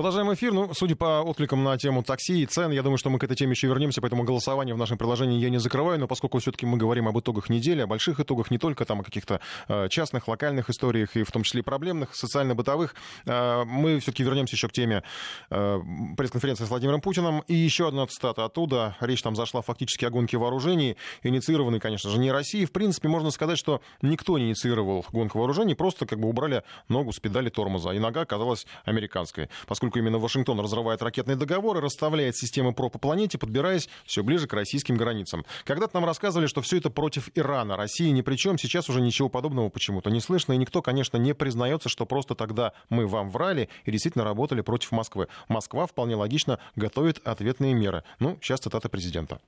[0.00, 0.54] Продолжаем эфир.
[0.54, 3.36] Ну, судя по откликам на тему такси и цен, я думаю, что мы к этой
[3.36, 6.78] теме еще вернемся, поэтому голосование в нашем приложении я не закрываю, но поскольку все-таки мы
[6.78, 10.70] говорим об итогах недели, о больших итогах, не только там о каких-то э, частных, локальных
[10.70, 12.94] историях, и в том числе проблемных, социально-бытовых,
[13.26, 15.02] э, мы все-таки вернемся еще к теме
[15.50, 15.80] э,
[16.16, 17.40] пресс-конференции с Владимиром Путиным.
[17.40, 18.96] И еще одна цитата оттуда.
[19.00, 22.64] Речь там зашла фактически о гонке вооружений, инициированной, конечно же, не Россией.
[22.64, 27.12] В принципе, можно сказать, что никто не инициировал гонку вооружений, просто как бы убрали ногу
[27.12, 32.72] с педали тормоза, и нога оказалась американской поскольку именно Вашингтон разрывает ракетные договоры, расставляет системы
[32.72, 35.44] ПРО по планете, подбираясь все ближе к российским границам.
[35.64, 37.76] Когда-то нам рассказывали, что все это против Ирана.
[37.76, 38.58] Россия ни при чем.
[38.58, 40.52] Сейчас уже ничего подобного почему-то не слышно.
[40.52, 44.92] И никто, конечно, не признается, что просто тогда мы вам врали и действительно работали против
[44.92, 45.28] Москвы.
[45.48, 48.04] Москва вполне логично готовит ответные меры.
[48.18, 49.40] Ну, сейчас цитата президента.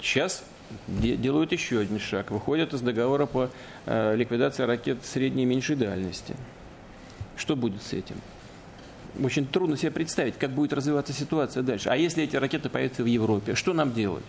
[0.00, 0.44] Сейчас
[0.86, 2.30] делают еще один шаг.
[2.30, 3.50] Выходят из договора по
[3.86, 6.36] э, ликвидации ракет средней и меньшей дальности.
[7.36, 8.16] Что будет с этим?
[9.22, 11.88] Очень трудно себе представить, как будет развиваться ситуация дальше.
[11.88, 14.24] А если эти ракеты появятся в Европе, что нам делать?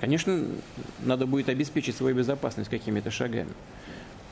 [0.00, 0.46] Конечно,
[1.00, 3.50] надо будет обеспечить свою безопасность какими-то шагами.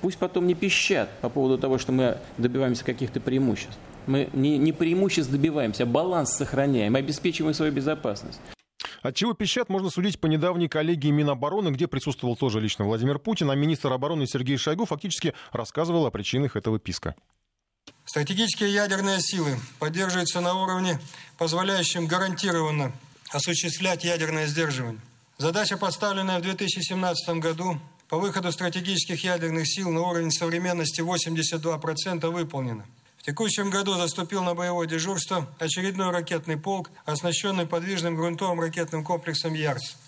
[0.00, 3.78] Пусть потом не пищат по поводу того, что мы добиваемся каких-то преимуществ.
[4.06, 8.40] Мы не, не преимуществ добиваемся, а баланс сохраняем, обеспечиваем свою безопасность.
[9.02, 13.50] От чего пищат, можно судить по недавней коллегии Минобороны, где присутствовал тоже лично Владимир Путин,
[13.50, 17.14] а министр обороны Сергей Шойгу фактически рассказывал о причинах этого писка.
[18.08, 20.98] Стратегические ядерные силы поддерживаются на уровне,
[21.36, 22.90] позволяющем гарантированно
[23.28, 25.02] осуществлять ядерное сдерживание.
[25.36, 27.78] Задача, поставленная в 2017 году
[28.08, 32.86] по выходу стратегических ядерных сил на уровень современности 82% выполнена.
[33.18, 39.52] В текущем году заступил на боевое дежурство очередной ракетный полк, оснащенный подвижным грунтовым ракетным комплексом
[39.52, 39.98] «Ярс».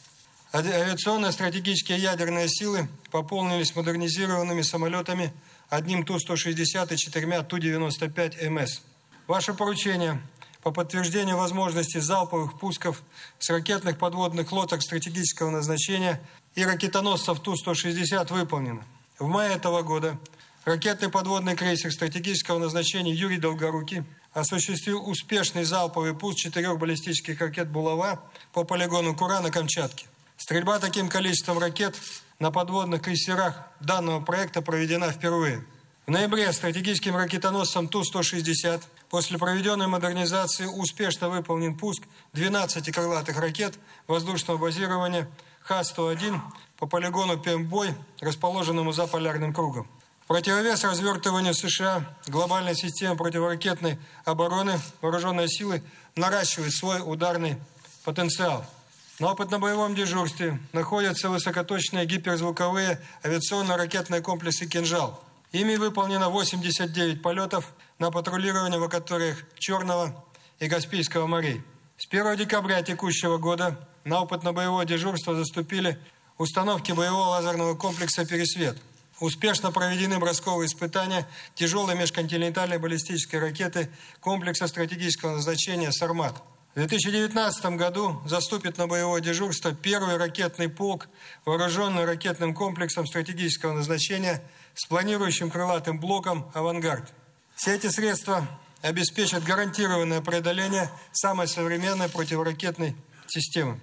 [0.55, 5.35] Авиационные стратегические ядерные силы пополнились модернизированными самолетами
[5.71, 8.81] одним Ту-160 и четырьмя Ту-95МС.
[9.27, 10.21] Ваше поручение
[10.63, 13.03] по подтверждению возможности залповых пусков
[13.39, 16.21] с ракетных подводных лодок стратегического назначения
[16.55, 18.85] и ракетоносцев Ту-160 выполнено.
[19.19, 20.19] В мае этого года
[20.64, 28.20] ракетный подводный крейсер стратегического назначения Юрий Долгорукий осуществил успешный залповый пуск четырех баллистических ракет «Булава»
[28.53, 30.07] по полигону Кура на Камчатке.
[30.36, 31.97] Стрельба таким количеством ракет
[32.40, 35.64] на подводных крейсерах данного проекта проведена впервые.
[36.06, 42.02] В ноябре стратегическим ракетоносцем Ту-160 после проведенной модернизации успешно выполнен пуск
[42.33, 43.74] 12 крылатых ракет
[44.08, 45.29] воздушного базирования
[45.61, 46.40] Х-101
[46.79, 49.86] по полигону Пембой, расположенному за полярным кругом.
[50.27, 55.83] Противовес развертыванию США глобальной системы противоракетной обороны вооруженные силы
[56.17, 57.58] наращивают свой ударный
[58.05, 58.64] потенциал–
[59.20, 65.23] на опытно-боевом дежурстве находятся высокоточные гиперзвуковые авиационно-ракетные комплексы «Кинжал».
[65.53, 70.25] Ими выполнено 89 полетов на патрулирование в акваториях Черного
[70.59, 71.63] и Каспийского морей.
[71.98, 75.98] С 1 декабря текущего года на опытно-боевое дежурство заступили
[76.39, 78.79] установки боевого лазерного комплекса «Пересвет».
[79.19, 86.42] Успешно проведены бросковые испытания тяжелой межконтинентальной баллистической ракеты комплекса стратегического назначения «Сармат».
[86.73, 91.08] В 2019 году заступит на боевое дежурство первый ракетный полк,
[91.45, 94.41] вооруженный ракетным комплексом стратегического назначения
[94.75, 97.13] с планирующим крылатым блоком «Авангард».
[97.57, 98.47] Все эти средства
[98.83, 102.95] обеспечат гарантированное преодоление самой современной противоракетной
[103.27, 103.80] системы.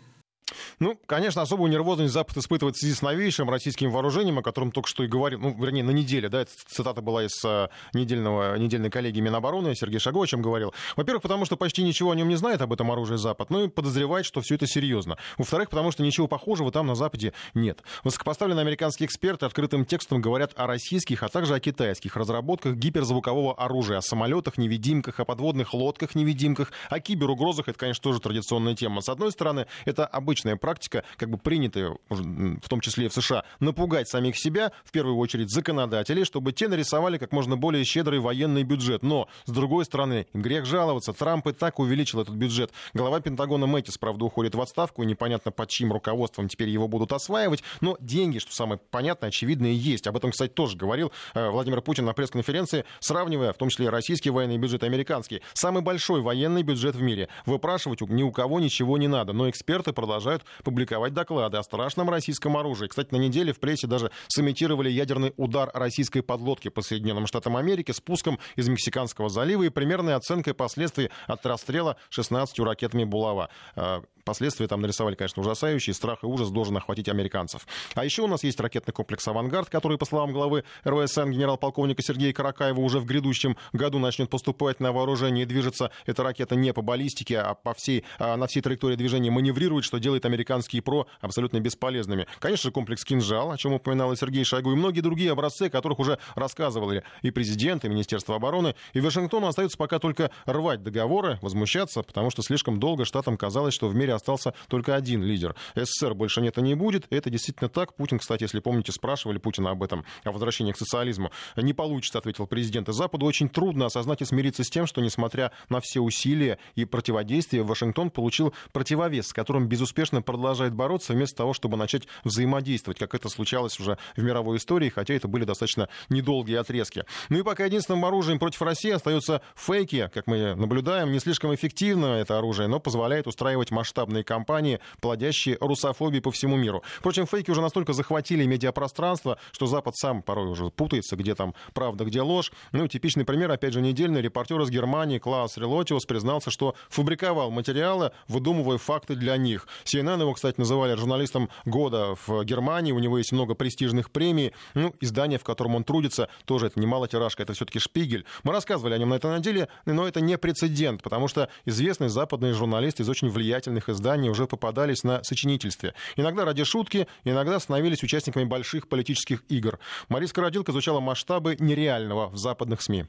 [0.79, 4.87] Ну, конечно, особую нервозность Запад испытывает в связи с новейшим российским вооружением, о котором только
[4.87, 8.89] что и говорил, ну, вернее, на неделе, да, эта цитата была из uh, недельного, недельной
[8.89, 10.73] коллегии Минобороны, Сергей Шаго, о чем говорил.
[10.95, 13.67] Во-первых, потому что почти ничего о нем не знает об этом оружии Запад, ну и
[13.67, 15.17] подозревает, что все это серьезно.
[15.37, 17.81] Во-вторых, потому что ничего похожего там на Западе нет.
[18.03, 23.97] Высокопоставленные американские эксперты открытым текстом говорят о российских, а также о китайских разработках гиперзвукового оружия,
[23.97, 27.67] о самолетах, невидимках, о подводных лодках, невидимках, о киберугрозах.
[27.67, 29.01] Это, конечно, тоже традиционная тема.
[29.01, 30.05] С одной стороны, это
[30.37, 34.91] обычная практика, как бы принятая, в том числе и в США, напугать самих себя, в
[34.91, 39.01] первую очередь законодателей, чтобы те нарисовали как можно более щедрый военный бюджет.
[39.01, 42.71] Но, с другой стороны, грех жаловаться, Трамп и так увеличил этот бюджет.
[42.93, 47.11] Глава Пентагона Мэтис, правда, уходит в отставку, и непонятно под чьим руководством теперь его будут
[47.11, 50.05] осваивать, но деньги, что самое понятное, очевидное, есть.
[50.05, 54.29] Об этом, кстати, тоже говорил э, Владимир Путин на пресс-конференции, сравнивая в том числе российский
[54.29, 55.41] военный бюджет и американский.
[55.53, 57.27] Самый большой военный бюджет в мире.
[57.45, 60.26] Выпрашивать ни у кого ничего не надо, но эксперты продолжают
[60.63, 62.87] публиковать доклады о страшном российском оружии.
[62.87, 67.91] Кстати, на неделе в прессе даже сымитировали ядерный удар российской подлодки по Соединенным Штатам Америки
[67.91, 73.49] спуском из Мексиканского залива и примерной оценкой последствий от расстрела 16 ракетами «Булава».
[73.75, 75.93] А, последствия там нарисовали, конечно, ужасающие.
[75.93, 77.65] Страх и ужас должен охватить американцев.
[77.95, 82.33] А еще у нас есть ракетный комплекс «Авангард», который, по словам главы РВСН генерал-полковника Сергея
[82.33, 86.81] Каракаева, уже в грядущем году начнет поступать на вооружение и движется эта ракета не по
[86.81, 91.59] баллистике, а по всей, а на всей траектории движения маневрирует, что делает американские ПРО абсолютно
[91.59, 92.27] бесполезными.
[92.39, 95.99] Конечно комплекс «Кинжал», о чем упоминал и Сергей Шойгу, и многие другие образцы, о которых
[95.99, 98.75] уже рассказывали и президент, и Министерство обороны.
[98.93, 103.87] И Вашингтону остается пока только рвать договоры, возмущаться, потому что слишком долго штатам казалось, что
[103.87, 105.55] в мире остался только один лидер.
[105.75, 107.05] СССР больше нет и не будет.
[107.09, 107.95] Это действительно так.
[107.95, 111.31] Путин, кстати, если помните, спрашивали Путина об этом, о возвращении к социализму.
[111.55, 112.89] Не получится, ответил президент.
[112.89, 116.85] И Западу очень трудно осознать и смириться с тем, что, несмотря на все усилия и
[116.85, 123.15] противодействия, Вашингтон получил противовес, с которым безуспешно продолжает бороться, вместо того, чтобы начать взаимодействовать, как
[123.15, 127.05] это случалось уже в мировой истории, хотя это были достаточно недолгие отрезки.
[127.29, 132.17] Ну и пока единственным оружием против России остаются фейки, как мы наблюдаем, не слишком эффективно
[132.17, 136.83] это оружие, но позволяет устраивать масштабные кампании, плодящие русофобии по всему миру.
[136.99, 142.05] Впрочем, фейки уже настолько захватили медиапространство, что Запад сам порой уже путается, где там правда,
[142.05, 142.51] где ложь.
[142.71, 148.11] Ну, типичный пример, опять же, недельный репортер из Германии Клаус Релотиус признался, что фабриковал материалы,
[148.27, 149.67] выдумывая факты для них.
[149.97, 154.53] CNN его, кстати, называли журналистом года в Германии, у него есть много престижных премий.
[154.73, 158.25] Ну, издание, в котором он трудится, тоже это немало тиражка, это все-таки Шпигель.
[158.43, 162.53] Мы рассказывали о нем на этой неделе, но это не прецедент, потому что известные западные
[162.53, 165.93] журналисты из очень влиятельных изданий уже попадались на сочинительстве.
[166.15, 169.79] Иногда ради шутки, иногда становились участниками больших политических игр.
[170.09, 173.05] Мариска Родилка изучала масштабы нереального в западных СМИ.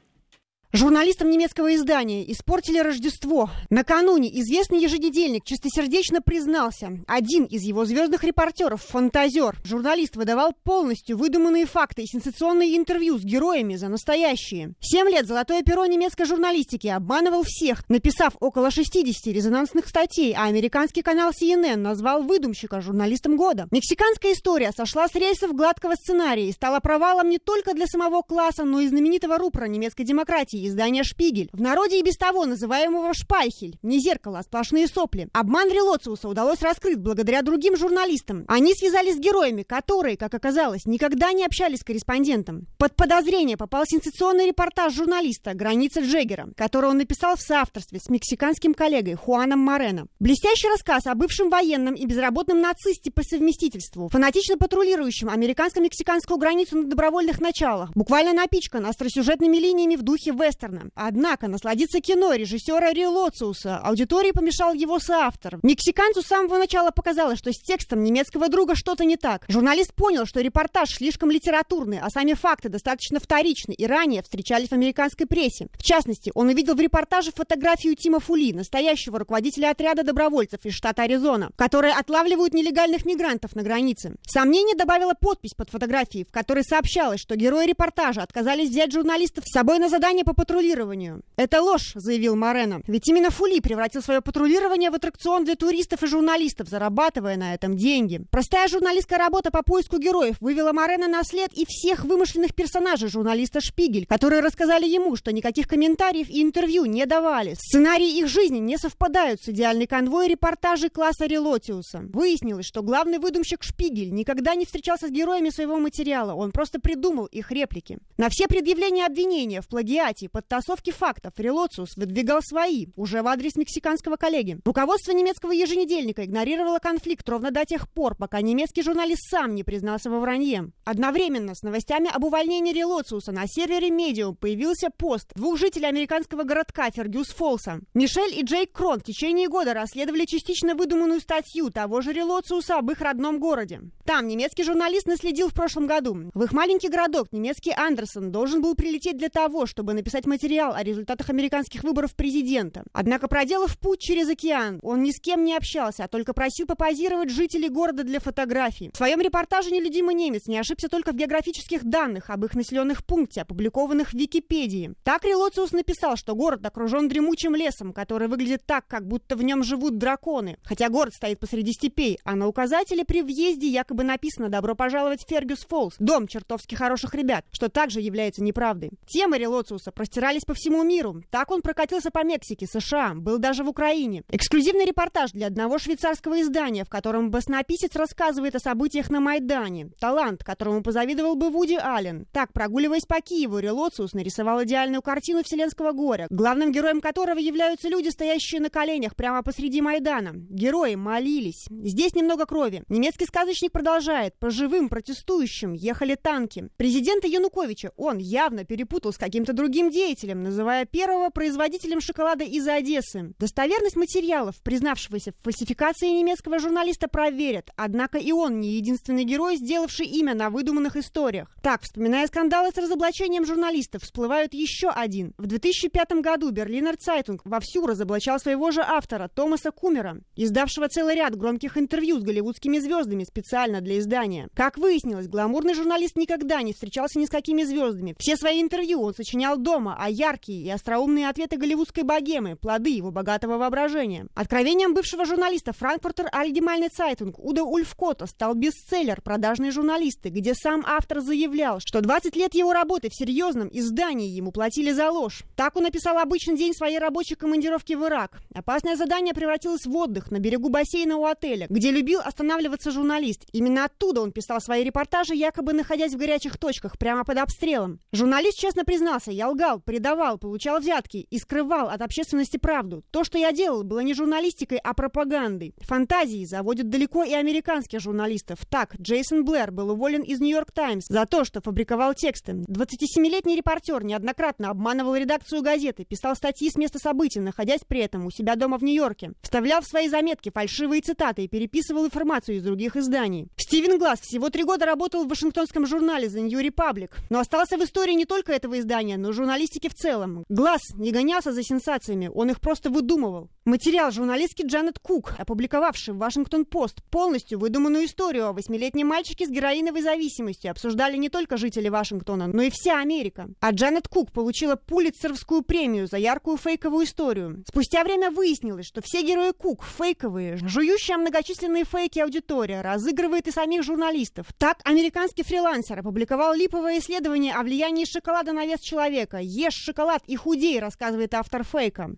[0.71, 3.49] Журналистам немецкого издания испортили Рождество.
[3.71, 6.99] Накануне известный еженедельник чистосердечно признался.
[7.07, 13.23] Один из его звездных репортеров, фантазер, журналист выдавал полностью выдуманные факты и сенсационные интервью с
[13.23, 14.75] героями за настоящие.
[14.79, 21.01] Семь лет золотое перо немецкой журналистики обманывал всех, написав около 60 резонансных статей, а американский
[21.01, 23.67] канал CNN назвал выдумщика журналистом года.
[23.71, 28.65] Мексиканская история сошла с рельсов гладкого сценария и стала провалом не только для самого класса,
[28.65, 31.49] но и знаменитого рупора немецкой демократии версии издания «Шпигель».
[31.53, 33.77] В народе и без того называемого «Шпайхель».
[33.81, 35.29] Не зеркало, а сплошные сопли.
[35.33, 38.45] Обман Релоциуса удалось раскрыть благодаря другим журналистам.
[38.47, 42.67] Они связались с героями, которые, как оказалось, никогда не общались с корреспондентом.
[42.77, 48.73] Под подозрение попал сенсационный репортаж журналиста «Граница Джеггера», который он написал в соавторстве с мексиканским
[48.73, 50.07] коллегой Хуаном Морено.
[50.19, 56.83] Блестящий рассказ о бывшем военном и безработном нацисте по совместительству, фанатично патрулирующем американско-мексиканскую границу на
[56.83, 60.89] добровольных началах, буквально напичкан остросюжетными линиями в духе В вестерна.
[60.95, 65.59] Однако насладиться кино режиссера Ри Лоциуса аудитории помешал его соавтор.
[65.63, 69.45] Мексиканцу с самого начала показалось, что с текстом немецкого друга что-то не так.
[69.47, 74.73] Журналист понял, что репортаж слишком литературный, а сами факты достаточно вторичны и ранее встречались в
[74.73, 75.67] американской прессе.
[75.77, 81.03] В частности, он увидел в репортаже фотографию Тима Фули, настоящего руководителя отряда добровольцев из штата
[81.03, 84.15] Аризона, которые отлавливают нелегальных мигрантов на границе.
[84.27, 89.53] Сомнение добавила подпись под фотографией, в которой сообщалось, что герои репортажа отказались взять журналистов с
[89.53, 91.21] собой на задание по патрулированию.
[91.35, 92.81] Это ложь, заявил Морено.
[92.87, 97.75] Ведь именно Фули превратил свое патрулирование в аттракцион для туристов и журналистов, зарабатывая на этом
[97.75, 98.21] деньги.
[98.31, 103.59] Простая журналистская работа по поиску героев вывела Морено на след и всех вымышленных персонажей журналиста
[103.59, 107.55] Шпигель, которые рассказали ему, что никаких комментариев и интервью не давали.
[107.55, 112.03] Сценарии их жизни не совпадают с идеальной конвой репортажей класса Релотиуса.
[112.13, 117.25] Выяснилось, что главный выдумщик Шпигель никогда не встречался с героями своего материала, он просто придумал
[117.25, 117.97] их реплики.
[118.17, 124.15] На все предъявления обвинения в плагиате подтасовки фактов Релоциус выдвигал свои, уже в адрес мексиканского
[124.15, 124.59] коллеги.
[124.63, 130.09] Руководство немецкого еженедельника игнорировало конфликт ровно до тех пор, пока немецкий журналист сам не признался
[130.09, 130.71] во вранье.
[130.85, 136.89] Одновременно с новостями об увольнении Релоциуса на сервере Medium появился пост двух жителей американского городка
[136.91, 137.81] Фергюс Фолса.
[137.93, 142.91] Мишель и Джейк Крон в течение года расследовали частично выдуманную статью того же Релоциуса об
[142.91, 143.81] их родном городе.
[144.05, 146.31] Там немецкий журналист наследил в прошлом году.
[146.33, 150.73] В их маленький городок немецкий Андерсон должен был прилететь для того, чтобы написать написать материал
[150.73, 152.83] о результатах американских выборов президента.
[152.93, 157.29] Однако, проделав путь через океан, он ни с кем не общался, а только просил попозировать
[157.29, 158.91] жителей города для фотографий.
[158.93, 163.41] В своем репортаже нелюдимый немец не ошибся только в географических данных об их населенных пункте,
[163.41, 164.93] опубликованных в Википедии.
[165.03, 169.63] Так Релоциус написал, что город окружен дремучим лесом, который выглядит так, как будто в нем
[169.63, 170.57] живут драконы.
[170.63, 175.29] Хотя город стоит посреди степей, а на указателе при въезде якобы написано «Добро пожаловать в
[175.29, 178.91] Фергюс Фоллс», дом чертовски хороших ребят, что также является неправдой.
[179.07, 181.21] Тема Релоциуса простирались по всему миру.
[181.29, 184.23] Так он прокатился по Мексике, США, был даже в Украине.
[184.29, 189.89] Эксклюзивный репортаж для одного швейцарского издания, в котором баснописец рассказывает о событиях на Майдане.
[189.99, 192.27] Талант, которому позавидовал бы Вуди Аллен.
[192.31, 198.07] Так, прогуливаясь по Киеву, Релоциус нарисовал идеальную картину вселенского горя, главным героем которого являются люди,
[198.07, 200.31] стоящие на коленях прямо посреди Майдана.
[200.33, 201.67] Герои молились.
[201.69, 202.83] Здесь немного крови.
[202.87, 204.39] Немецкий сказочник продолжает.
[204.39, 206.69] По живым протестующим ехали танки.
[206.77, 213.33] Президента Януковича он явно перепутал с каким-то другим деятелем, называя первого производителем шоколада из Одессы.
[213.39, 217.69] Достоверность материалов, признавшегося в фальсификации немецкого журналиста, проверят.
[217.75, 221.49] Однако и он не единственный герой, сделавший имя на выдуманных историях.
[221.61, 225.33] Так, вспоминая скандалы с разоблачением журналистов, всплывают еще один.
[225.37, 231.35] В 2005 году Берлинер Цайтунг вовсю разоблачал своего же автора, Томаса Кумера, издавшего целый ряд
[231.35, 234.49] громких интервью с голливудскими звездами специально для издания.
[234.53, 238.15] Как выяснилось, гламурный журналист никогда не встречался ни с какими звездами.
[238.19, 243.11] Все свои интервью он сочинял дома, а яркие и остроумные ответы голливудской богемы– плоды его
[243.11, 244.27] богатого воображения.
[244.35, 251.21] Откровением бывшего журналиста Франкфуртер Альгемайне Цайтунг Удо Ульфкотте стал бестселлер «Продажные журналисты», где сам автор
[251.21, 255.43] заявлял, что 20 лет его работы в серьезном издании ему платили за ложь.
[255.55, 258.41] Так он написал обычный день своей рабочей командировки в Ирак.
[258.53, 263.45] Опасное задание превратилось в отдых на берегу бассейна у отеля, где любил останавливаться журналист.
[263.51, 267.99] Именно оттуда он писал свои репортажи, якобы находясь в горячих точках, прямо под обстрелом.
[268.11, 273.03] Журналист честно признался, я лгал, предавал, получал взятки и скрывал от общественности правду.
[273.11, 275.75] То, что я делал, было не журналистикой, а пропагандой.
[275.81, 278.59] Фантазии заводят далеко и американских журналистов.
[278.69, 282.53] Так, Джейсон Блэр был уволен из Нью-Йорк Таймс за то, что фабриковал тексты.
[282.53, 288.31] 27-летний репортер неоднократно обманывал редакцию газеты, писал статьи с места событий, находясь при этом у
[288.31, 289.33] себя дома в Нью-Йорке.
[289.41, 293.49] Вставлял в свои заметки фальшивые цитаты и переписывал информацию из других изданий.
[293.57, 297.83] Стивен Глаз всего три года работал в Вашингтонском журнале The New Republic, но остался в
[297.83, 300.45] истории не только этого издания, но и журналистики в целом.
[300.47, 303.49] Глаз не гонялся за сенсациями, он их просто выдумывал.
[303.65, 310.01] Материал журналистки Джанет Кук, опубликовавший в Вашингтон-Пост полностью выдуманную историю о восьмилетнем мальчике с героиновой
[310.01, 313.49] зависимостью, обсуждали не только жители Вашингтона, но и вся Америка.
[313.59, 317.63] А Джанет Кук получила Пулитцеровскую премию за яркую фейковую историю.
[317.67, 323.83] Спустя время выяснилось, что все герои Кук фейковые, жующая многочисленные фейки аудитория, разыгрывает и самих
[323.83, 324.47] журналистов.
[324.57, 329.37] Так, американский фрилансер опубликовал липовое исследование о влиянии шоколада на вес человека.
[329.49, 332.11] Ешь шоколад и худей, рассказывает автор фейка.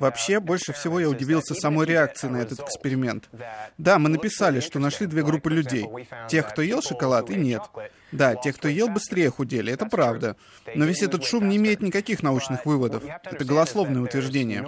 [0.00, 3.30] Вообще, больше всего я удивился самой реакции на этот эксперимент.
[3.78, 5.86] Да, мы написали, что нашли две группы людей.
[6.28, 7.62] Тех, кто ел шоколад, и нет.
[8.10, 10.36] Да, те, кто ел, быстрее худели, это правда.
[10.74, 13.04] Но весь этот шум не имеет никаких научных выводов.
[13.04, 14.64] Это голословное утверждение.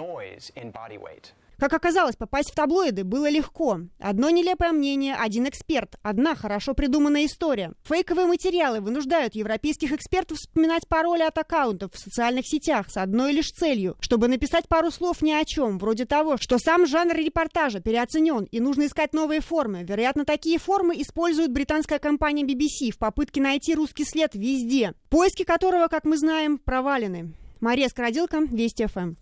[1.61, 3.81] Как оказалось, попасть в таблоиды было легко.
[3.99, 7.73] Одно нелепое мнение, один эксперт, одна хорошо придуманная история.
[7.83, 13.51] Фейковые материалы вынуждают европейских экспертов вспоминать пароли от аккаунтов в социальных сетях с одной лишь
[13.51, 18.45] целью, чтобы написать пару слов ни о чем, вроде того, что сам жанр репортажа переоценен
[18.45, 19.83] и нужно искать новые формы.
[19.83, 25.89] Вероятно, такие формы использует британская компания BBC в попытке найти русский след везде, поиски которого,
[25.89, 27.35] как мы знаем, провалены.
[27.61, 29.13] Мария Скородилка, Вести ФМ.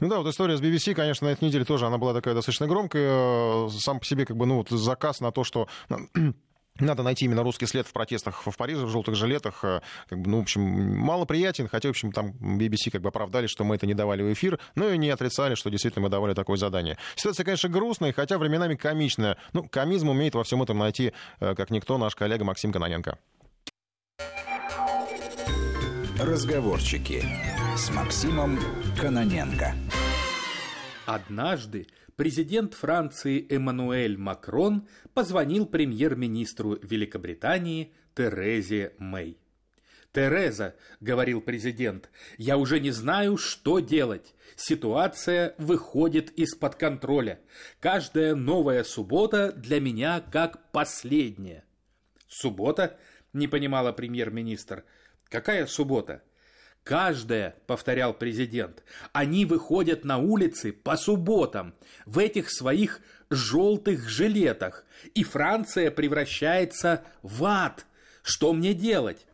[0.00, 2.66] Ну да, вот история с BBC, конечно, на этой неделе тоже, она была такая достаточно
[2.66, 3.68] громкая.
[3.68, 5.68] Сам по себе, как бы, ну, вот заказ на то, что
[6.78, 9.60] надо найти именно русский след в протестах в Париже, в желтых жилетах.
[9.60, 13.46] Как бы, ну, в общем, мало приятен, хотя, в общем, там BBC как бы оправдали,
[13.46, 16.34] что мы это не давали в эфир, но и не отрицали, что действительно мы давали
[16.34, 16.96] такое задание.
[17.14, 19.36] Ситуация, конечно, грустная, хотя временами комичная.
[19.52, 23.18] Ну, комизм умеет во всем этом найти, как никто, наш коллега Максим Каноненко.
[26.18, 27.24] Разговорчики
[27.76, 28.58] с Максимом
[29.00, 29.74] Каноненко.
[31.06, 31.86] Однажды
[32.16, 39.38] президент Франции Эммануэль Макрон позвонил премьер-министру Великобритании Терезе Мэй.
[40.12, 44.34] «Тереза»,— говорил президент,— «я уже не знаю, что делать.
[44.56, 47.38] Ситуация выходит из-под контроля.
[47.78, 51.64] Каждая новая суббота для меня как последняя».
[52.26, 52.98] «Суббота?»—
[53.32, 54.84] не понимала премьер-министр.
[55.28, 56.22] «Какая суббота?»
[56.90, 58.82] Каждая, повторял президент,
[59.12, 61.72] они выходят на улицы по субботам
[62.04, 67.86] в этих своих желтых жилетах, и Франция превращается в ад.
[68.24, 69.28] Что мне делать?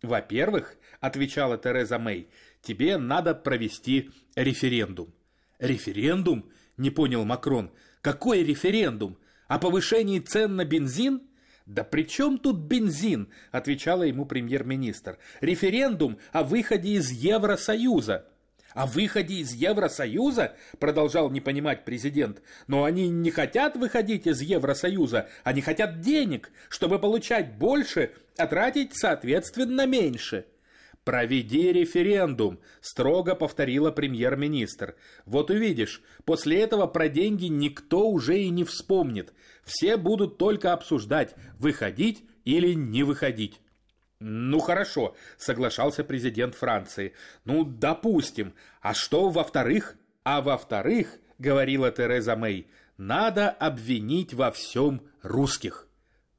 [0.00, 2.28] Во-первых, отвечала Тереза Мэй,
[2.60, 5.12] тебе надо провести референдум.
[5.58, 6.52] Референдум?
[6.76, 7.72] Не понял Макрон.
[8.00, 9.18] Какой референдум?
[9.48, 11.22] О повышении цен на бензин?
[11.66, 15.18] «Да при чем тут бензин?»– отвечала ему премьер-министр.
[15.40, 18.26] «Референдум о выходе из Евросоюза».
[18.74, 22.40] «О выходе из Евросоюза?»– продолжал не понимать президент.
[22.66, 28.96] «Но они не хотят выходить из Евросоюза, они хотят денег, чтобы получать больше, а тратить,
[28.96, 30.46] соответственно, меньше».
[31.04, 34.94] «Проведи референдум»,– строго повторила премьер-министр.
[35.26, 39.34] «Вот увидишь, после этого про деньги никто уже и не вспомнит.
[39.62, 43.60] Все будут только обсуждать, выходить или не выходить».
[44.20, 47.12] «Ну хорошо»,– соглашался президент Франции.
[47.44, 48.54] «Ну, допустим.
[48.80, 55.88] А что во-вторых?» «А во-вторых»,– говорила Тереза Мэй,– «надо обвинить во всем русских».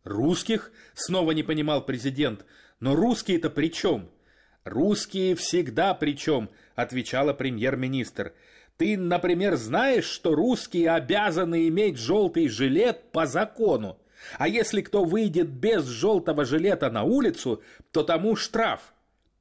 [0.06, 2.46] «Русских?»– снова не понимал президент.
[2.80, 4.10] «Но русские-то при чем?»
[4.64, 8.34] «Русские всегда при чем?»– отвечала премьер-министр.
[8.78, 14.00] «Ты, например, знаешь, что русские обязаны иметь желтый жилет по закону?
[14.38, 17.62] А если кто выйдет без желтого жилета на улицу,
[17.92, 18.94] то тому штраф».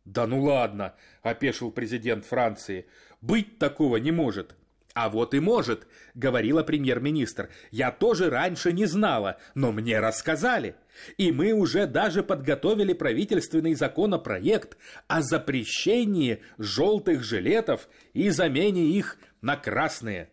[0.05, 2.87] «Да ну ладно»,– опешил президент Франции.
[3.21, 4.57] «Быть такого не может».
[4.95, 7.49] «А вот и может»,— говорила премьер-министр.
[7.71, 10.75] «Я тоже раньше не знала, но мне рассказали.
[11.17, 14.77] И мы уже даже подготовили правительственный законопроект
[15.09, 20.29] о запрещении желтых жилетов и замене их на красные».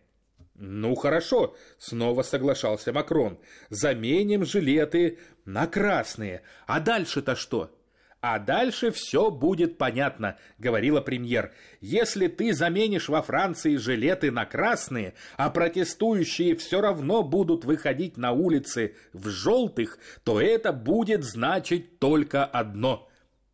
[0.56, 3.40] «Ну хорошо»,— снова соглашался Макрон.
[3.70, 6.42] «Заменим жилеты на красные.
[6.68, 7.79] А дальше-то что?»
[8.22, 11.54] А дальше все будет понятно, говорила премьер.
[11.80, 18.34] Если ты заменишь во Франции жилеты на красные, а протестующие все равно будут выходить на
[18.34, 23.10] улицы в желтых, то это будет значить только одно.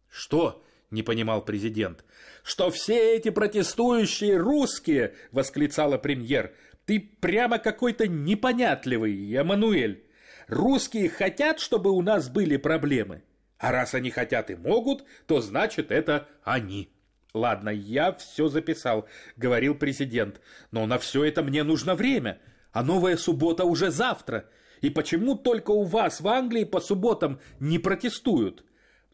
[0.09, 0.63] Что?
[0.89, 2.03] не понимал президент.
[2.43, 6.53] Что все эти протестующие русские, восклицала премьер.
[6.85, 10.03] Ты прямо какой-то непонятливый, Эммануэль.
[10.47, 13.23] Русские хотят, чтобы у нас были проблемы.
[13.57, 16.89] А раз они хотят и могут, то значит это они.
[17.33, 20.39] Ладно, я все записал, говорил президент,
[20.71, 22.39] но на все это мне нужно время,
[22.71, 24.49] а новая суббота уже завтра.
[24.81, 28.63] И почему только у вас в Англии по субботам не протестуют?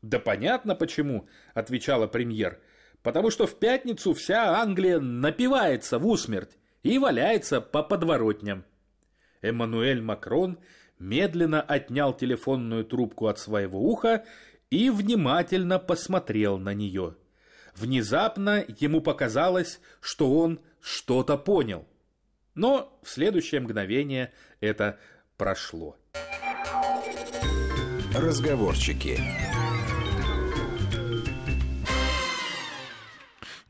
[0.01, 2.59] Да понятно почему, отвечала премьер.
[3.03, 8.65] Потому что в пятницу вся Англия напивается в усмерть и валяется по подворотням.
[9.41, 10.59] Эммануэль Макрон
[11.01, 14.23] медленно отнял телефонную трубку от своего уха
[14.69, 17.15] и внимательно посмотрел на нее.
[17.75, 21.87] Внезапно ему показалось, что он что-то понял.
[22.53, 24.99] Но в следующее мгновение это
[25.37, 25.97] прошло.
[28.13, 29.50] Разговорчики.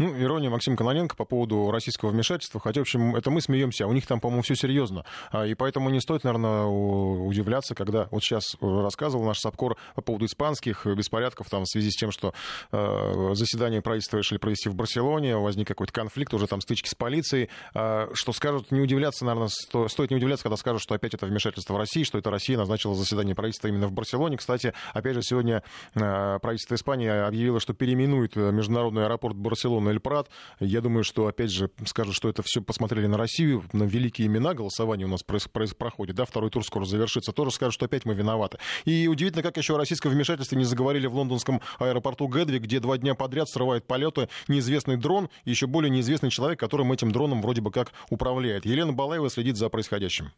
[0.01, 2.59] Ну, ирония Максима Кононенко по поводу российского вмешательства.
[2.59, 5.05] Хотя, в общем, это мы смеемся, а у них там, по-моему, все серьезно.
[5.31, 10.25] А, и поэтому не стоит, наверное, удивляться, когда вот сейчас рассказывал наш САПКОР по поводу
[10.25, 12.33] испанских беспорядков там, в связи с тем, что
[12.71, 17.49] э, заседание правительства решили провести в Барселоне, возник какой-то конфликт, уже там стычки с полицией.
[17.75, 21.27] Э, что скажут, не удивляться, наверное, сто, стоит не удивляться, когда скажут, что опять это
[21.27, 24.37] вмешательство в России, что это Россия назначила заседание правительства именно в Барселоне.
[24.37, 25.61] Кстати, опять же, сегодня
[25.93, 30.29] э, правительство Испании объявило, что переименует международный аэропорт Барселоны Эль Прат.
[30.59, 34.53] Я думаю, что, опять же, скажут, что это все посмотрели на Россию, на великие имена,
[34.53, 38.57] голосование у нас проходит, да, второй тур скоро завершится, тоже скажут, что опять мы виноваты.
[38.85, 42.97] И удивительно, как еще о российском вмешательстве не заговорили в лондонском аэропорту Гэдви, где два
[42.97, 47.71] дня подряд срывает полеты неизвестный дрон, еще более неизвестный человек, которым этим дроном вроде бы
[47.71, 48.65] как управляет.
[48.65, 50.31] Елена Балаева следит за происходящим.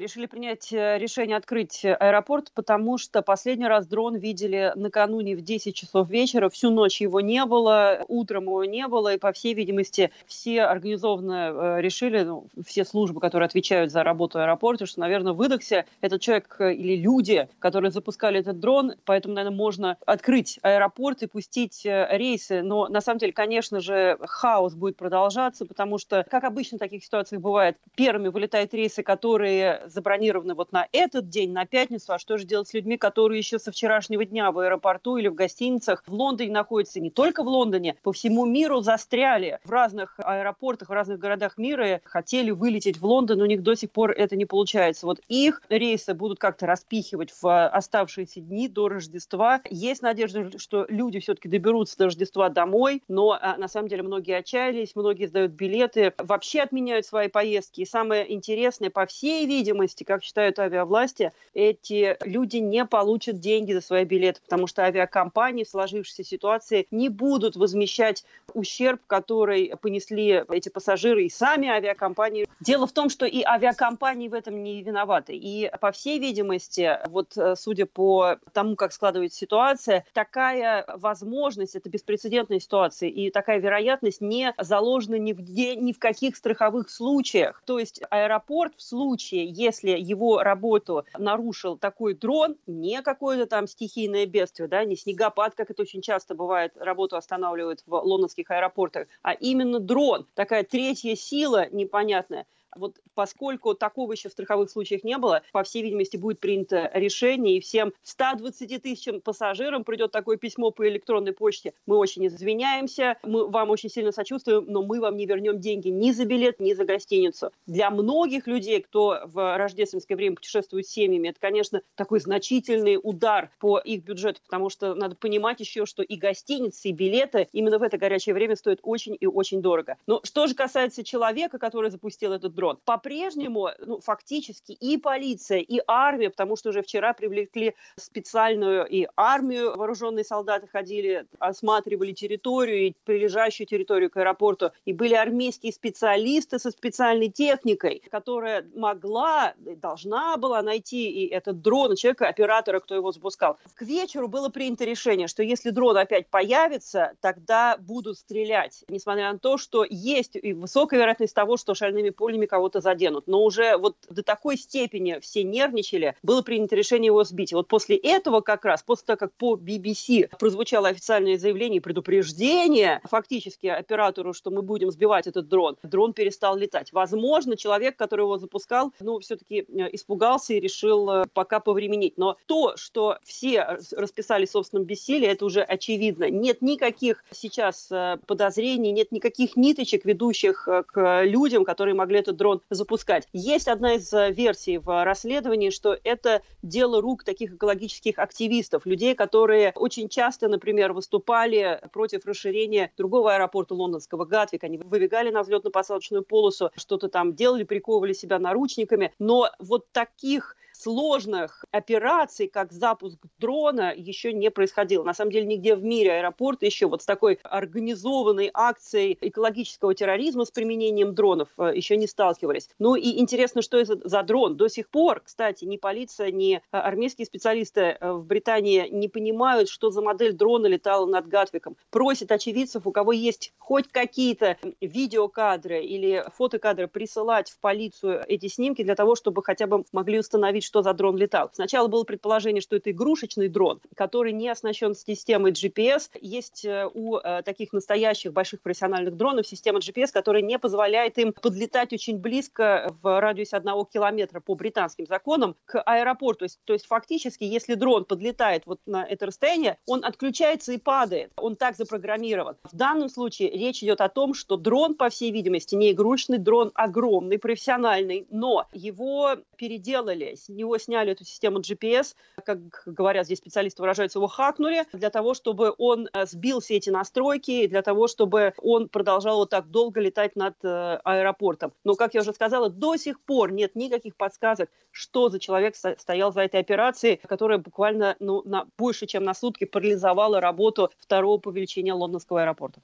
[0.00, 5.74] Решили принять э, решение открыть аэропорт, потому что последний раз дрон видели накануне в 10
[5.74, 6.48] часов вечера.
[6.48, 11.50] Всю ночь его не было, утром его не было, и, по всей видимости, все организованно
[11.52, 16.56] э, решили, ну, все службы, которые отвечают за работу аэропорта, что, наверное, выдохся этот человек
[16.60, 22.62] э, или люди, которые запускали этот дрон, поэтому, наверное, можно открыть аэропорт и пустить рейсы.
[22.62, 27.04] Но, на самом деле, конечно же, хаос будет продолжаться, потому что, как обычно в таких
[27.04, 32.38] ситуациях бывает, первыми вылетают рейсы, которые забронированы вот на этот день, на пятницу, а что
[32.38, 36.12] же делать с людьми, которые еще со вчерашнего дня в аэропорту или в гостиницах в
[36.12, 41.18] Лондоне находятся, не только в Лондоне, по всему миру застряли в разных аэропортах, в разных
[41.18, 45.06] городах мира, хотели вылететь в Лондон, но у них до сих пор это не получается.
[45.06, 49.60] Вот их рейсы будут как-то распихивать в оставшиеся дни до Рождества.
[49.70, 54.36] Есть надежда, что люди все-таки доберутся до Рождества домой, но а, на самом деле многие
[54.36, 57.82] отчаялись, многие сдают билеты, вообще отменяют свои поездки.
[57.82, 63.72] И самое интересное, по всей видимости, видимости, как считают авиавласти, эти люди не получат деньги
[63.72, 70.44] за свои билеты, потому что авиакомпании в сложившейся ситуации не будут возмещать ущерб, который понесли
[70.50, 72.46] эти пассажиры и сами авиакомпании.
[72.60, 75.34] Дело в том, что и авиакомпании в этом не виноваты.
[75.34, 81.88] И, по всей видимости, вот э, судя по тому, как складывается ситуация, такая возможность, это
[81.88, 87.62] беспрецедентная ситуация, и такая вероятность не заложена ни в, ни в каких страховых случаях.
[87.64, 94.26] То есть аэропорт в случае, если его работу нарушил такой дрон, не какое-то там стихийное
[94.26, 99.32] бедствие, да, не снегопад, как это очень часто бывает, работу останавливают в лондонских аэропортах, а
[99.34, 105.42] именно дрон, такая третья сила непонятная– вот поскольку такого еще в страховых случаях не было,
[105.52, 110.88] по всей видимости, будет принято решение, и всем 120 тысячам пассажирам придет такое письмо по
[110.88, 111.74] электронной почте.
[111.86, 116.10] Мы очень извиняемся, мы вам очень сильно сочувствуем, но мы вам не вернем деньги ни
[116.12, 117.50] за билет, ни за гостиницу.
[117.66, 123.50] Для многих людей, кто в рождественское время путешествует с семьями, это, конечно, такой значительный удар
[123.58, 127.82] по их бюджету, потому что надо понимать еще, что и гостиницы, и билеты именно в
[127.82, 129.96] это горячее время стоят очень и очень дорого.
[130.06, 132.78] Но что же касается человека, который запустил этот дрон.
[132.84, 139.76] По-прежнему, ну, фактически и полиция, и армия, потому что уже вчера привлекли специальную и армию,
[139.76, 146.70] вооруженные солдаты ходили, осматривали территорию и прилежащую территорию к аэропорту, и были армейские специалисты со
[146.70, 153.56] специальной техникой, которая могла, должна была найти и этот дрон, человека, оператора, кто его запускал.
[153.74, 159.38] К вечеру было принято решение, что если дрон опять появится, тогда будут стрелять, несмотря на
[159.38, 163.26] то, что есть и высокая вероятность того, что шальными пулями кого-то заденут.
[163.26, 167.52] Но уже вот до такой степени все нервничали, было принято решение его сбить.
[167.52, 171.80] И вот после этого как раз, после того, как по BBC прозвучало официальное заявление и
[171.80, 176.92] предупреждение фактически оператору, что мы будем сбивать этот дрон, дрон перестал летать.
[176.92, 182.18] Возможно, человек, который его запускал, ну, все-таки э, испугался и решил э, пока повременить.
[182.18, 186.28] Но то, что все расписали в собственном бессилии, это уже очевидно.
[186.28, 192.62] Нет никаких сейчас э, подозрений, нет никаких ниточек, ведущих к людям, которые могли этот дрон
[192.70, 193.28] запускать.
[193.32, 199.14] Есть одна из э, версий в расследовании, что это дело рук таких экологических активистов, людей,
[199.14, 204.64] которые очень часто, например, выступали против расширения другого аэропорта лондонского Гатвик.
[204.64, 209.12] Они выбегали на взлетно-посадочную полосу, что-то там делали, приковывали себя наручниками.
[209.18, 215.04] Но вот таких сложных операций, как запуск дрона, еще не происходило.
[215.04, 220.44] На самом деле нигде в мире аэропорт еще вот с такой организованной акцией экологического терроризма
[220.44, 222.68] с применением дронов э, еще не сталкивались.
[222.78, 224.56] Ну и интересно, что это за дрон.
[224.56, 229.68] До сих пор, кстати, ни полиция, ни э, армейские специалисты э, в Британии не понимают,
[229.68, 231.76] что за модель дрона летала над Гатвиком.
[231.90, 238.82] Просят очевидцев, у кого есть хоть какие-то видеокадры или фотокадры, присылать в полицию эти снимки
[238.82, 241.50] для того, чтобы хотя бы могли установить, что за дрон летал.
[241.52, 246.10] Сначала было предположение, что это игрушечный дрон, который не оснащен системой GPS.
[246.20, 251.32] Есть э, у э, таких настоящих больших профессиональных дронов система GPS, которая не позволяет им
[251.32, 256.38] подлетать очень близко в радиусе одного километра по британским законам к аэропорту.
[256.40, 260.78] То есть, то есть фактически, если дрон подлетает вот на это расстояние, он отключается и
[260.78, 261.32] падает.
[261.36, 262.58] Он так запрограммирован.
[262.62, 266.70] В данном случае речь идет о том, что дрон, по всей видимости, не игрушечный дрон,
[266.74, 274.18] огромный, профессиональный, но его переделали, него сняли эту систему GPS, как говорят здесь специалисты выражаются,
[274.18, 278.88] его хакнули для того, чтобы он э, сбил все эти настройки, для того, чтобы он
[278.88, 281.72] продолжал вот так долго летать над э, аэропортом.
[281.84, 286.32] Но, как я уже сказала, до сих пор нет никаких подсказок, что за человек стоял
[286.32, 291.50] за этой операцией, которая буквально ну, на, больше, чем на сутки парализовала работу второго по
[291.50, 292.80] величине лондонского аэропорта.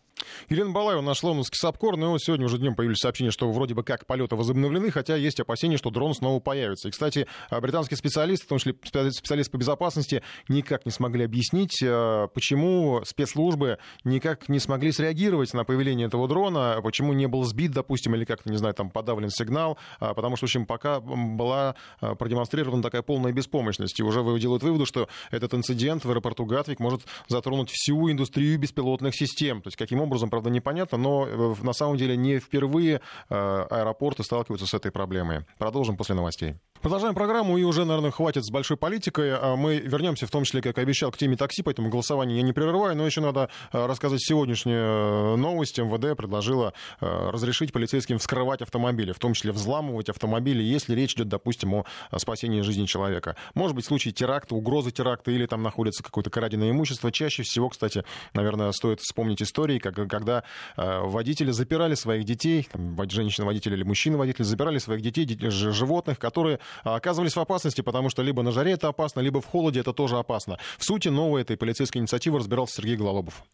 [0.48, 4.06] Елена Балаева, наш лондонский САПКОР, но сегодня уже днем появились сообщения, что вроде бы как
[4.06, 6.88] полеты возобновлены, хотя есть опасения, что дрон снова появится.
[6.88, 7.26] И, кстати,
[7.66, 8.74] британские специалисты, в том числе
[9.10, 15.64] специалисты по безопасности, никак не смогли объяснить, э, почему спецслужбы никак не смогли среагировать на
[15.64, 19.78] появление этого дрона, почему не был сбит, допустим, или как-то, не знаю, там подавлен сигнал,
[19.98, 23.98] а, потому что, в общем, пока была э, продемонстрирована такая полная беспомощность.
[23.98, 29.16] И уже делают выводы, что этот инцидент в аэропорту Гатвик может затронуть всю индустрию беспилотных
[29.16, 29.60] систем.
[29.60, 34.66] То есть каким образом, правда, непонятно, но э, на самом деле не впервые аэропорты сталкиваются
[34.66, 35.44] с этой проблемой.
[35.58, 36.54] Продолжим после новостей.
[36.80, 39.34] Продолжаем программу, и уже, наверное, хватит с большой политикой.
[39.34, 42.42] А мы вернемся, в том числе, как и обещал, к теме такси, поэтому голосование я
[42.42, 45.78] не прерываю, но еще надо э, рассказать сегодняшнюю э, новость.
[45.78, 51.28] МВД предложила э, разрешить полицейским вскрывать автомобили, в том числе взламывать автомобили, если речь идет,
[51.28, 51.84] допустим, о
[52.18, 53.36] спасении жизни человека.
[53.54, 57.10] Может быть, в случае теракта, угрозы теракта или там находится какое-то краденое имущество.
[57.12, 60.44] Чаще всего, кстати, наверное, стоит вспомнить истории, как, когда
[60.76, 62.68] водители запирали своих детей,
[63.08, 68.50] женщины-водители или мужчины-водители запирали своих детей, животных, которые оказывались в опасности, потому что либо на
[68.50, 70.58] жаре это опасно, либо в холоде это тоже опасно.
[70.78, 73.44] В сути, новой этой полицейской инициативы разбирался Сергей Гололобов.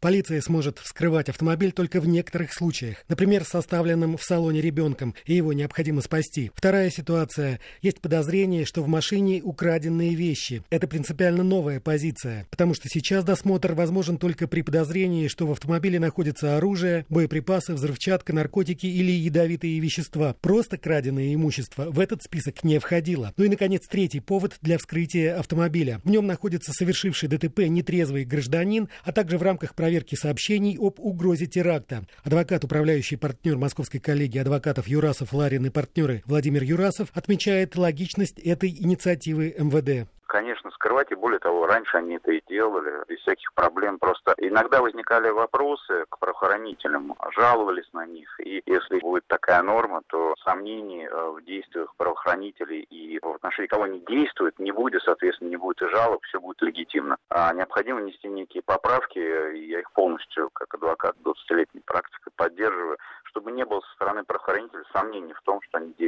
[0.00, 5.52] Полиция сможет вскрывать автомобиль только в некоторых случаях, например, составленным в салоне ребенком, и его
[5.52, 6.50] необходимо спасти.
[6.54, 7.58] Вторая ситуация.
[7.82, 10.62] Есть подозрение, что в машине украденные вещи.
[10.70, 15.98] Это принципиально новая позиция, потому что сейчас досмотр возможен только при подозрении, что в автомобиле
[15.98, 20.34] находится оружие, боеприпасы, взрывчатка, наркотики или ядовитые вещества.
[20.40, 23.32] Просто краденое имущество в этот список не входило.
[23.36, 26.00] Ну и, наконец, третий повод для вскрытия автомобиля.
[26.04, 31.46] В нем находится совершивший ДТП нетрезвый гражданин, а также в рамках проверки сообщений об угрозе
[31.46, 32.06] теракта.
[32.22, 38.68] Адвокат, управляющий партнер московской коллегии адвокатов Юрасов, Ларин и партнеры Владимир Юрасов отмечает логичность этой
[38.68, 43.98] инициативы МВД конечно, скрывать, и более того, раньше они это и делали, без всяких проблем.
[43.98, 50.34] Просто иногда возникали вопросы к правоохранителям, жаловались на них, и если будет такая норма, то
[50.44, 55.56] сомнений э, в действиях правоохранителей и в отношении кого они действуют не будет, соответственно, не
[55.56, 57.16] будет и жалоб, все будет легитимно.
[57.30, 63.52] А необходимо внести некие поправки, и я их полностью, как адвокат 20-летней практикой, поддерживаю, чтобы
[63.52, 66.07] не было со стороны правоохранителей сомнений в том, что они действуют.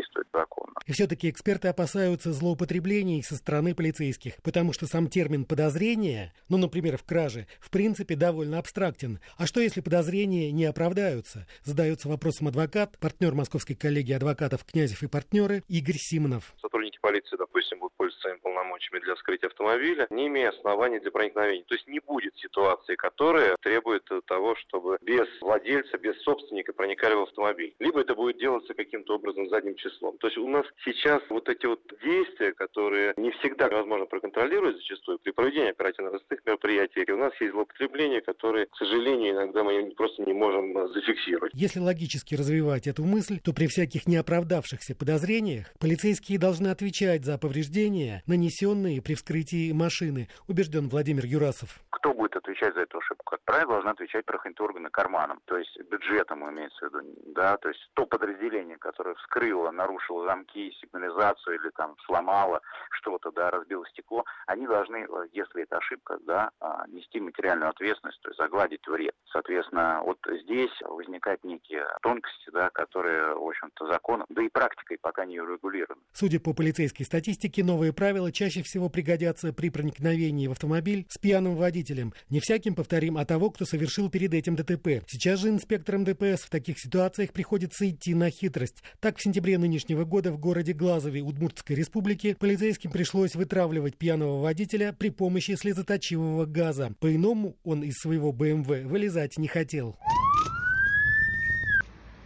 [0.91, 6.97] И все-таки эксперты опасаются злоупотреблений со стороны полицейских, потому что сам термин «подозрение», ну, например,
[6.97, 9.21] в краже, в принципе довольно абстрактен.
[9.37, 11.47] А что, если подозрения не оправдаются?
[11.63, 16.57] Задается вопросом адвокат, партнер московской коллегии адвокатов «Князев и партнеры» Игорь Симонов.
[16.61, 16.80] Сотрудники
[17.11, 21.65] полиции, допустим, будут пользоваться своими полномочиями для вскрытия автомобиля, не имея оснований для проникновения.
[21.65, 27.23] То есть не будет ситуации, которая требует того, чтобы без владельца, без собственника проникали в
[27.23, 27.75] автомобиль.
[27.81, 30.19] Либо это будет делаться каким-то образом задним числом.
[30.19, 35.19] То есть у нас сейчас вот эти вот действия, которые не всегда возможно проконтролировать зачастую
[35.19, 40.33] при проведении оперативно-розыскных мероприятий, у нас есть злоупотребления, которые, к сожалению, иногда мы просто не
[40.33, 41.53] можем зафиксировать.
[41.55, 48.23] Если логически развивать эту мысль, то при всяких неоправдавшихся подозрениях полицейские должны отвечать за повреждения,
[48.27, 51.81] нанесенные при вскрытии машины, убежден Владимир Юрасов.
[51.91, 53.25] Кто будет отвечать за эту ошибку?
[53.25, 57.01] Как правило, должны отвечать правоохранительные органы карманом, то есть бюджетом имеется в виду,
[57.35, 62.61] да, то есть то подразделение, которое вскрыло, нарушило замки, сигнализацию или там сломало
[62.91, 68.21] что-то, да, разбило стекло, они должны, э, если это ошибка, да, а, нести материальную ответственность,
[68.23, 69.15] то есть загладить вред.
[69.33, 75.25] Соответственно, вот здесь возникают некие тонкости, да, которые, в общем-то, законом, да и практикой пока
[75.25, 76.01] не урегулированы.
[76.13, 76.53] Судя по
[76.91, 82.13] полицейской статистике, новые правила чаще всего пригодятся при проникновении в автомобиль с пьяным водителем.
[82.29, 85.05] Не всяким, повторим, а того, кто совершил перед этим ДТП.
[85.07, 88.83] Сейчас же инспекторам ДПС в таких ситуациях приходится идти на хитрость.
[89.01, 94.93] Так, в сентябре нынешнего года в городе Глазове Удмуртской республики полицейским пришлось вытравливать пьяного водителя
[94.93, 96.93] при помощи слезоточивого газа.
[97.01, 99.97] По-иному он из своего БМВ вылезать не хотел.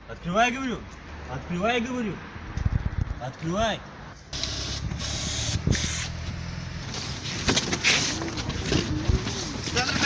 [0.09, 0.79] Открывай, говорю!
[1.31, 2.13] Открывай, говорю!
[3.21, 3.79] Открывай!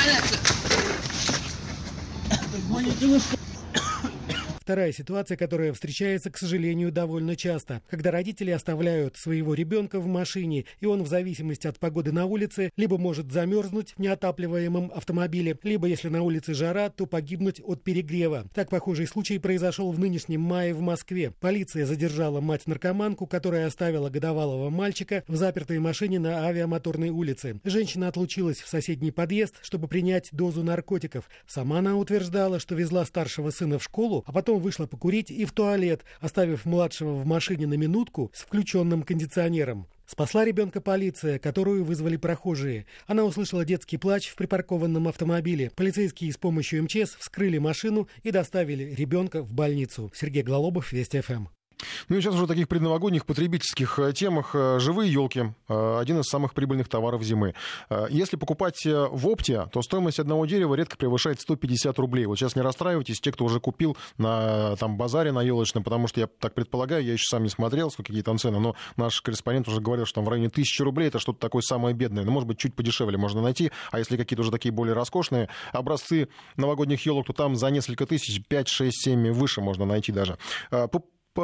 [0.09, 0.39] Понятно.
[4.69, 10.67] Вторая ситуация, которая встречается, к сожалению, довольно часто, когда родители оставляют своего ребенка в машине,
[10.81, 15.87] и он в зависимости от погоды на улице либо может замерзнуть в неотапливаемом автомобиле, либо,
[15.87, 18.45] если на улице жара, то погибнуть от перегрева.
[18.53, 21.33] Так похожий случай произошел в нынешнем мае в Москве.
[21.41, 27.59] Полиция задержала мать-наркоманку, которая оставила годовалого мальчика в запертой машине на авиамоторной улице.
[27.65, 31.31] Женщина отлучилась в соседний подъезд, чтобы принять дозу наркотиков.
[31.47, 35.53] Сама она утверждала, что везла старшего сына в школу, а потом вышла покурить и в
[35.53, 39.87] туалет, оставив младшего в машине на минутку с включенным кондиционером.
[40.07, 42.87] Спасла ребенка полиция, которую вызвали прохожие.
[43.07, 45.71] Она услышала детский плач в припаркованном автомобиле.
[45.77, 50.11] Полицейские с помощью МЧС вскрыли машину и доставили ребенка в больницу.
[50.15, 51.49] Сергей Глалобов, Вести ФМ.
[52.09, 56.25] Ну и сейчас уже таких предновогодних потребительских э, темах э, живые елки э, один из
[56.25, 57.55] самых прибыльных товаров зимы.
[58.11, 62.27] Если покупать в опте, то стоимость одного дерева редко превышает 150 рублей.
[62.27, 66.21] Вот сейчас не расстраивайтесь, те, кто уже купил на там, базаре на елочном, потому что
[66.21, 69.81] я так предполагаю, я еще сам не смотрел, какие там цены, но наш корреспондент уже
[69.81, 72.25] говорил, что там в районе 1000 рублей это что-то такое самое бедное.
[72.25, 76.29] Ну, может быть, чуть подешевле можно найти, а если какие-то уже такие более роскошные образцы
[76.57, 80.39] новогодних елок, то там за несколько тысяч, 5, 6, 7 выше можно найти даже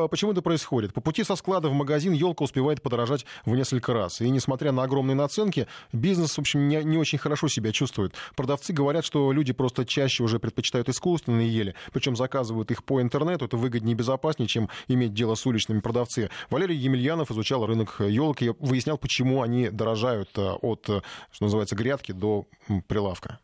[0.08, 0.92] почему это происходит?
[0.92, 4.20] По пути со склада в магазин елка успевает подорожать в несколько раз.
[4.20, 8.14] И несмотря на огромные наценки, бизнес, в общем, не, не очень хорошо себя чувствует.
[8.36, 13.44] Продавцы говорят, что люди просто чаще уже предпочитают искусственные ели, причем заказывают их по интернету.
[13.44, 16.30] Это выгоднее и безопаснее, чем иметь дело с уличными продавцами.
[16.50, 21.04] Валерий Емельянов изучал рынок елки выяснял, почему они дорожают э, от, что
[21.44, 22.46] называется, грядки до
[22.88, 23.38] прилавка.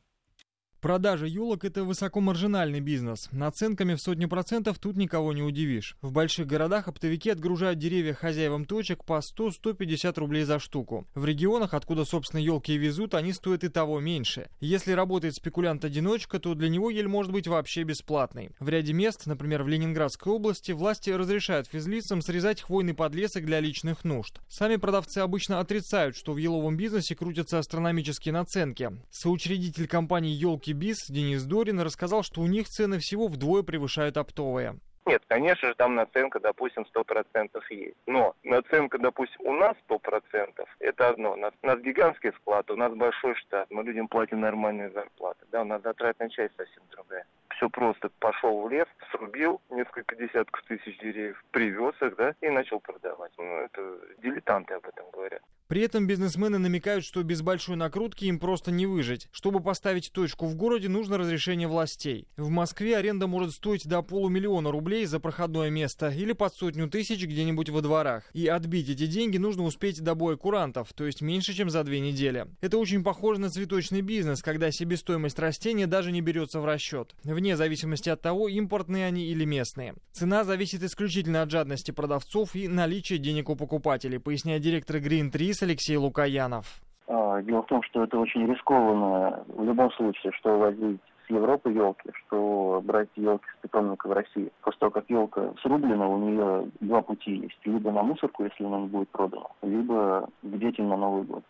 [0.81, 3.29] Продажа елок– это высокомаржинальный бизнес.
[3.33, 5.95] Наценками в сотни процентов тут никого не удивишь.
[6.01, 11.07] В больших городах оптовики отгружают деревья хозяевам точек по 100-150 рублей за штуку.
[11.14, 14.49] В регионах, откуда, собственно, елки и везут, они стоят и того меньше.
[14.61, 18.49] Если работает спекулянт-одиночка, то для него ель может быть вообще бесплатной.
[18.59, 24.03] В ряде мест, например, в Ленинградской области, власти разрешают физлицам срезать хвойный подлесок для личных
[24.05, 24.40] нужд.
[24.49, 28.90] Сами продавцы обычно отрицают, что в еловом бизнесе крутятся астрономические наценки.
[29.11, 34.78] Соучредитель компании «Елки Биз» Денис Дорин рассказал, что у них цены всего вдвое превышают оптовые.
[35.11, 37.96] Нет, конечно же, там наценка, допустим, 100% есть.
[38.07, 41.33] Но наценка, допустим, у нас 100% это одно.
[41.33, 45.44] У нас, у нас гигантский склад, у нас большой штат, мы людям платим нормальные зарплаты.
[45.51, 47.27] Да, у нас затратная часть совсем другая.
[47.57, 48.09] Все просто.
[48.20, 53.33] Пошел в лес, срубил несколько десятков тысяч деревьев, привез их, да, и начал продавать.
[53.37, 55.42] Ну, это дилетанты об этом говорят.
[55.70, 59.29] При этом бизнесмены намекают, что без большой накрутки им просто не выжить.
[59.31, 62.27] Чтобы поставить точку в городе, нужно разрешение властей.
[62.37, 67.25] В Москве аренда может стоить до полумиллиона рублей за проходное место или под сотню тысяч
[67.25, 68.25] где-нибудь во дворах.
[68.33, 72.01] И отбить эти деньги нужно успеть до боя курантов, то есть меньше, чем за две
[72.01, 72.47] недели.
[72.61, 77.57] Это очень похоже на цветочный бизнес, когда себестоимость растения даже не берется в расчет, вне
[77.57, 79.95] зависимости от того, импортные они или местные.
[80.13, 85.63] Цена зависит исключительно от жадности продавцов и наличия денег у покупателей, поясняет директор Green Trees
[85.63, 86.81] Алексей Лукаянов.
[87.13, 92.11] А, дело в том, что это очень рискованно в любом случае, что возить Европы елки,
[92.12, 94.51] что брать елки с питомника в России.
[94.62, 97.59] После того, как елка срублена, у нее два пути есть.
[97.64, 101.45] Либо на мусорку, если она не будет продана, либо к детям на Новый год.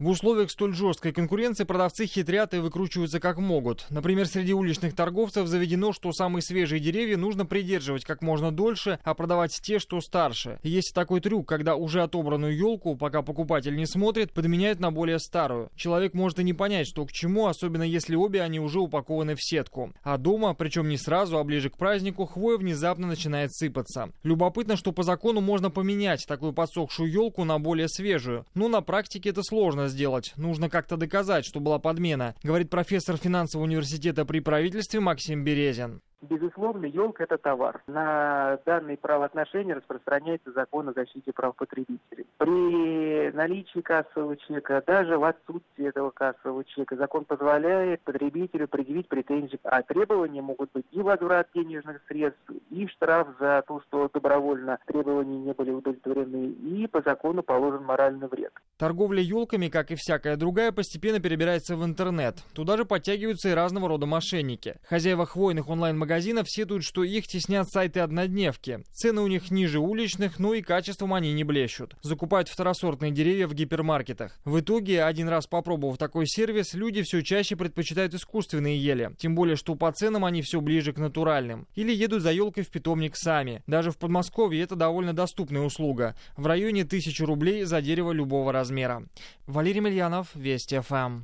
[0.00, 3.86] В условиях столь жесткой конкуренции продавцы хитрят и выкручиваются как могут.
[3.90, 9.14] Например, среди уличных торговцев заведено, что самые свежие деревья нужно придерживать как можно дольше, а
[9.14, 10.58] продавать те, что старше.
[10.64, 15.70] Есть такой трюк, когда уже отобранную елку, пока покупатель не смотрит, подменяют на более старую.
[15.76, 19.44] Человек может и не понять, что к чему, особенно если обе они уже упакованы в
[19.44, 19.92] сетку.
[20.02, 24.10] А дома, причем не сразу, а ближе к празднику, хвоя внезапно начинает сыпаться.
[24.24, 28.44] Любопытно, что по закону можно поменять такую подсохшую елку на более свежую.
[28.54, 30.32] Но на практике это сложно сделать.
[30.36, 36.00] Нужно как-то доказать, что была подмена, говорит профессор финансового университета при правительстве Максим Березин.
[36.30, 37.82] Безусловно, елка– это товар.
[37.86, 42.26] На данные правоотношения распространяется закон о защите прав потребителей.
[42.38, 49.58] При наличии кассового чека, даже в отсутствии этого кассового чека, закон позволяет потребителю предъявить претензии,
[49.64, 55.38] а требования могут быть и возврат денежных средств, и штраф за то, что добровольно требования
[55.38, 58.52] не были удовлетворены, и по закону положен моральный вред.
[58.78, 62.36] Торговля елками, как и всякая другая, постепенно перебирается в интернет.
[62.54, 64.76] Туда же подтягиваются и разного рода мошенники.
[64.88, 68.84] Хозяева хвойных онлайн-магазинов магазинов сетуют, что их теснят сайты-однодневки.
[68.92, 71.96] Цены у них ниже уличных, но и качеством они не блещут.
[72.02, 74.38] Закупают второсортные деревья в гипермаркетах.
[74.44, 79.10] В итоге, один раз попробовав такой сервис, люди все чаще предпочитают искусственные ели.
[79.18, 81.66] Тем более, что по ценам они все ближе к натуральным.
[81.74, 83.64] Или едут за елкой в питомник сами.
[83.66, 86.14] Даже в Подмосковье это довольно доступная услуга.
[86.36, 89.02] В районе 1000 рублей за дерево любого размера.
[89.48, 91.22] Валерий Мильянов, Вести ФМ.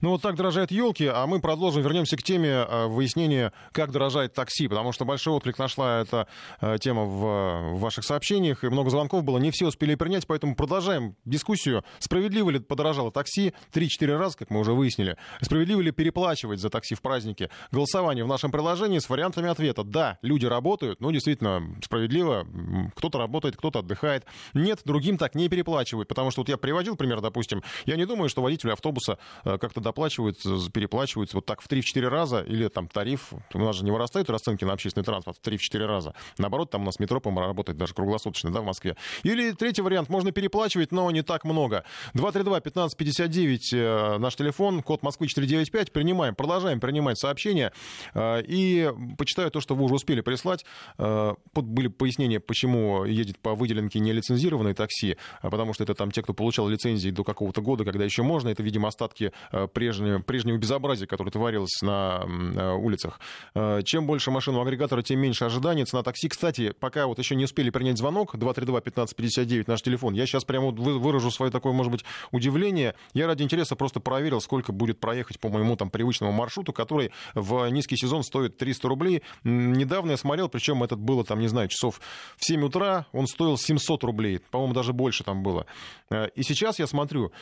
[0.00, 4.32] Ну вот так дорожают елки, а мы продолжим, вернемся к теме э, выяснения, как дорожает
[4.32, 6.26] такси, потому что большой отклик нашла эта
[6.60, 11.16] э, тема в ваших сообщениях, и много звонков было, не все успели принять, поэтому продолжаем
[11.24, 16.70] дискуссию, справедливо ли подорожало такси 3-4 раза, как мы уже выяснили, справедливо ли переплачивать за
[16.70, 17.50] такси в празднике.
[17.70, 19.84] Голосование в нашем приложении с вариантами ответа.
[19.84, 22.46] Да, люди работают, ну действительно справедливо,
[22.96, 24.24] кто-то работает, кто-то отдыхает.
[24.54, 28.28] Нет, другим так не переплачивают, потому что вот я приводил пример, допустим, я не думаю,
[28.28, 33.32] что водителю автобуса э, как-то доплачиваются, переплачиваются вот так в 3-4 раза, или там тариф,
[33.54, 36.14] у нас же не вырастают расценки на общественный транспорт в 3-4 раза.
[36.38, 38.96] Наоборот, там у нас метро, по работает даже круглосуточно, да, в Москве.
[39.22, 41.84] Или третий вариант, можно переплачивать, но не так много.
[42.14, 47.72] 232-1559, э, наш телефон, код Москвы 495, принимаем, продолжаем принимать сообщения,
[48.14, 50.64] э, и почитаю то, что вы уже успели прислать.
[50.98, 56.34] Э, были пояснения, почему едет по выделенке нелицензированное такси, потому что это там те, кто
[56.34, 59.32] получал лицензии до какого-то года, когда еще можно, это, видимо, остатки
[59.72, 63.20] прежнего, прежнего безобразия, которое творилось на э, улицах.
[63.54, 65.84] Э, чем больше машин у агрегатора, тем меньше ожиданий.
[65.84, 70.44] Цена такси, кстати, пока вот еще не успели принять звонок, 232-1559 наш телефон, я сейчас
[70.44, 72.94] прямо выражу свое такое, может быть, удивление.
[73.12, 77.68] Я ради интереса просто проверил, сколько будет проехать по моему там привычному маршруту, который в
[77.70, 79.22] низкий сезон стоит 300 рублей.
[79.44, 82.00] Недавно я смотрел, причем этот было там, не знаю, часов
[82.36, 85.66] в 7 утра, он стоил 700 рублей, по-моему, даже больше там было.
[86.10, 87.32] Э, и сейчас я смотрю,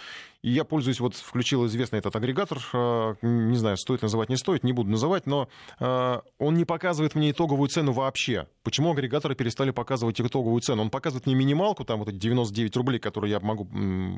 [0.42, 4.64] и я пользуюсь, вот включил известный этот агрегатор, э, не знаю, стоит называть, не стоит,
[4.64, 5.48] не буду называть, но
[5.80, 8.46] э, он не показывает мне итоговую цену вообще.
[8.62, 10.82] Почему агрегаторы перестали показывать итоговую цену?
[10.82, 13.68] Он показывает мне минималку, там вот эти 99 рублей, которые я могу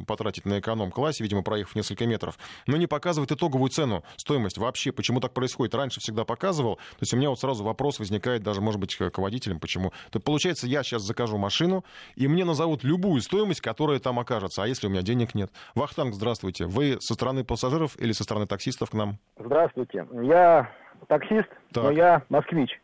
[0.06, 4.92] потратить на эконом-классе, видимо, проехав несколько метров, но не показывает итоговую цену, стоимость вообще.
[4.92, 5.74] Почему так происходит?
[5.74, 6.76] Раньше всегда показывал.
[6.76, 9.92] То есть у меня вот сразу вопрос возникает даже, может быть, к водителям, почему.
[10.10, 11.84] То получается, я сейчас закажу машину,
[12.16, 14.62] и мне назовут любую стоимость, которая там окажется.
[14.62, 15.50] А если у меня денег нет?
[15.74, 16.66] Вахтанг, здравствуйте.
[16.66, 19.18] Вы со стороны пассажиров или со стороны таксистов к нам?
[19.38, 20.06] Здравствуйте.
[20.22, 20.70] Я
[21.08, 21.84] таксист, так.
[21.84, 22.80] но я москвич.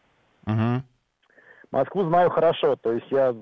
[0.47, 0.83] Угу.
[1.73, 2.77] Москву знаю хорошо.
[2.77, 3.35] То есть я,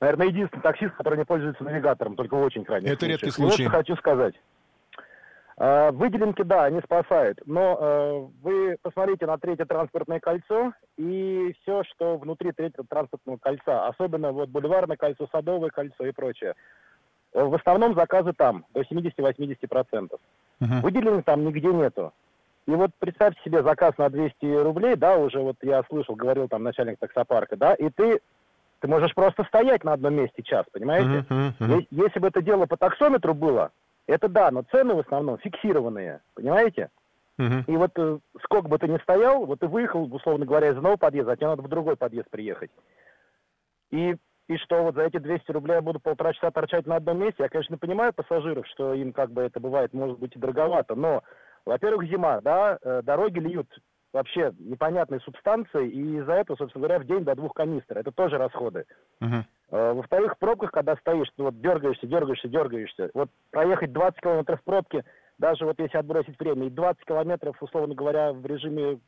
[0.00, 3.22] наверное, единственный таксист, который не пользуется навигатором, только в очень крайних Это случаях.
[3.22, 3.64] редкий случай.
[3.64, 4.34] Вот хочу сказать.
[5.58, 11.82] А, выделенки, да, они спасают, но э, вы посмотрите на третье транспортное кольцо и все,
[11.84, 16.54] что внутри третьего транспортного кольца, особенно вот бульварное кольцо, садовое кольцо и прочее.
[17.32, 20.18] В основном заказы там, до 70-80%.
[20.60, 20.80] Uh-huh.
[20.80, 22.12] Выделенных там нигде нету.
[22.66, 26.62] И вот представьте себе заказ на 200 рублей, да, уже вот я слышал, говорил там
[26.64, 28.20] начальник таксопарка, да, и ты,
[28.80, 31.24] ты можешь просто стоять на одном месте час, понимаете?
[31.28, 31.86] Uh-huh, uh-huh.
[31.90, 33.70] Если бы это дело по таксометру было,
[34.06, 36.90] это да, но цены в основном фиксированные, понимаете?
[37.38, 37.64] Uh-huh.
[37.66, 40.96] И вот э, сколько бы ты ни стоял, вот ты выехал, условно говоря, из одного
[40.96, 42.70] подъезда, а тебе надо в другой подъезд приехать.
[43.90, 44.16] И,
[44.48, 47.42] и что, вот за эти 200 рублей я буду полтора часа торчать на одном месте?
[47.42, 51.22] Я, конечно, понимаю пассажиров, что им как бы это бывает, может быть, и дороговато, но,
[51.64, 53.68] во-первых, зима, да, э, дороги льют
[54.12, 57.98] вообще непонятной субстанции, и из-за этого, собственно говоря, в день до двух канистр.
[57.98, 58.86] Это тоже расходы.
[59.20, 59.44] Uh-huh.
[59.70, 63.10] Во-вторых, в пробках, когда стоишь, ты вот дергаешься, дергаешься, дергаешься.
[63.14, 65.04] Вот проехать 20 километров в пробке
[65.38, 69.00] даже вот если отбросить время, и 20 километров, условно говоря, в режиме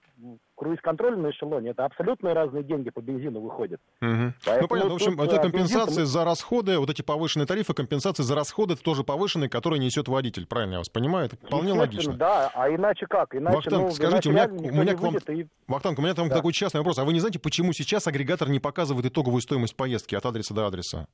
[0.57, 3.81] круиз-контроля на эшелоне, это абсолютно разные деньги по бензину выходят.
[4.03, 4.11] Угу.
[4.11, 4.91] Ну, понятно.
[4.91, 6.07] В общем, это компенсации бензин...
[6.07, 10.47] за расходы, вот эти повышенные тарифы, компенсации за расходы, это тоже повышенные, которые несет водитель,
[10.47, 11.27] правильно я вас понимаю?
[11.27, 12.13] Это вполне логично.
[12.15, 13.35] да, а иначе как?
[13.35, 15.17] Иначе, Вахтанг, ну, скажите, у меня, у меня к вам...
[15.17, 15.47] И...
[15.67, 16.37] Вахтанг, у меня там да.
[16.37, 16.99] такой частный вопрос.
[16.99, 20.67] А вы не знаете, почему сейчас агрегатор не показывает итоговую стоимость поездки от адреса до
[20.67, 21.07] адреса?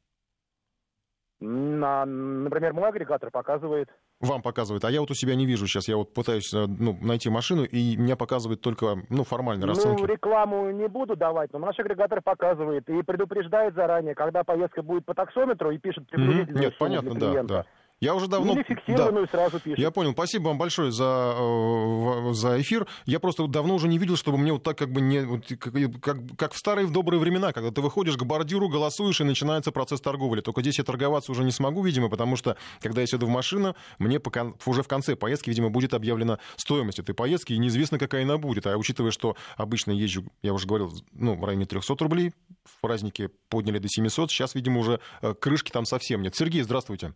[1.41, 3.89] На, например, мой агрегатор показывает.
[4.21, 5.89] Вам показывает, а я вот у себя не вижу сейчас.
[5.89, 10.01] Я вот пытаюсь э, ну, найти машину, и меня показывает только ну, формальные расценки.
[10.01, 15.05] Ну, рекламу не буду давать, но наш агрегатор показывает и предупреждает заранее, когда поездка будет
[15.05, 16.67] по таксометру и пишет приблизительную mm-hmm.
[16.67, 17.67] Нет, понятно, да, да.
[18.05, 18.53] Я уже давно...
[18.53, 19.31] Или фиксированную да.
[19.31, 19.79] сразу пишет.
[19.79, 20.13] Я понял.
[20.13, 22.87] Спасибо вам большое за, э, за эфир.
[23.07, 25.21] Я просто давно уже не видел, чтобы мне вот так как бы не...
[25.21, 29.23] Вот, как, как, как в старые в добрые времена, когда ты выходишь к бордюру, голосуешь,
[29.23, 30.43] и начинается процесс торговли.
[30.43, 33.75] Только здесь я торговаться уже не смогу, видимо, потому что, когда я сяду в машину,
[33.99, 38.25] мне пока, уже в конце поездки, видимо, будет объявлена стоимость этой поездки, и неизвестно, какая
[38.25, 38.67] она будет.
[38.67, 42.33] А учитывая, что обычно езжу, я уже говорил, ну, в районе 300 рублей,
[42.65, 46.35] в празднике подняли до 700, сейчас, видимо, уже э, крышки там совсем нет.
[46.35, 47.15] Сергей, здравствуйте.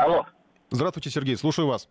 [0.00, 0.24] Алло.
[0.70, 1.86] Здравствуйте, Сергей, слушаю вас.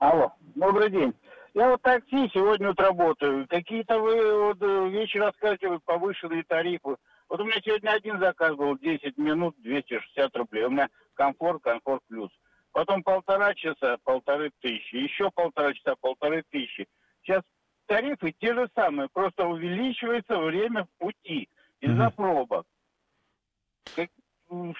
[0.00, 1.14] Алло, добрый день.
[1.54, 3.46] Я вот такси сегодня вот работаю.
[3.46, 6.96] Какие-то вы вот э, вещи рассказываете, повышенные тарифы.
[7.28, 10.64] Вот у меня сегодня один заказ был, 10 минут, 260 рублей.
[10.64, 12.30] У меня комфорт, комфорт плюс.
[12.72, 14.96] Потом полтора часа, полторы тысячи.
[14.96, 16.88] Еще полтора часа, полторы тысячи.
[17.22, 17.42] Сейчас
[17.86, 21.48] тарифы те же самые, просто увеличивается время пути
[21.80, 22.14] из-за mm-hmm.
[22.16, 22.66] пробок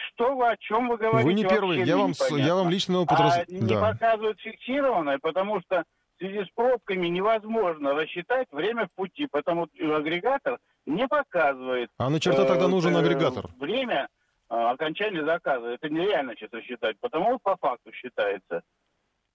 [0.09, 1.25] что вы, о чем вы говорите?
[1.25, 3.19] Вы не первый, я вам, я вам личный опыт...
[3.19, 3.49] А раз...
[3.49, 3.93] не да.
[3.93, 5.85] показывают фиксированное, потому что
[6.17, 11.91] в связи с пробками невозможно рассчитать время в пути, потому что агрегатор не показывает...
[11.99, 13.47] А на черта тогда нужен э, агрегатор?
[13.59, 14.09] Время
[14.51, 15.67] э, окончания заказа.
[15.67, 18.63] Это нереально сейчас рассчитать, потому по факту считается.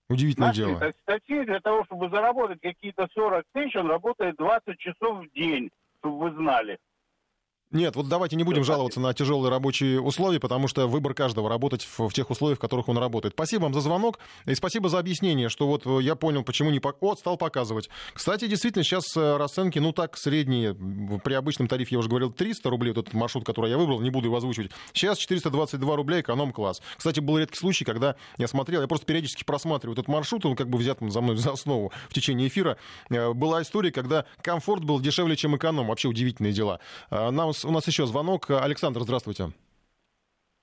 [0.09, 0.93] Удивительное Нашли дело.
[1.05, 5.69] Такси для того, чтобы заработать какие-то 40 тысяч, он работает 20 часов в день,
[5.99, 6.79] чтобы вы знали.
[7.71, 11.83] Нет, вот давайте не будем жаловаться на тяжелые рабочие условия, потому что выбор каждого работать
[11.83, 13.35] в, в тех условиях, в которых он работает.
[13.35, 14.17] Спасибо вам за звонок
[14.47, 16.81] и спасибо за объяснение, что вот э, я понял, почему не...
[16.99, 17.87] Вот, стал показывать.
[18.11, 20.73] Кстати, действительно, сейчас э, расценки, ну так, средние,
[21.23, 24.09] при обычном тарифе, я уже говорил, 300 рублей, вот этот маршрут, который я выбрал, не
[24.09, 24.71] буду его озвучивать.
[24.93, 26.81] Сейчас 422 рубля эконом-класс.
[26.97, 30.69] Кстати, был редкий случай, когда я смотрел, я просто периодически просматриваю этот маршрут, он как
[30.69, 32.77] бы взят за мной за основу в течение эфира.
[33.11, 35.89] Э, была история, когда комфорт был дешевле, чем эконом.
[35.89, 36.79] Вообще удивительные дела.
[37.11, 38.49] Нам у нас еще звонок.
[38.49, 39.51] Александр, здравствуйте.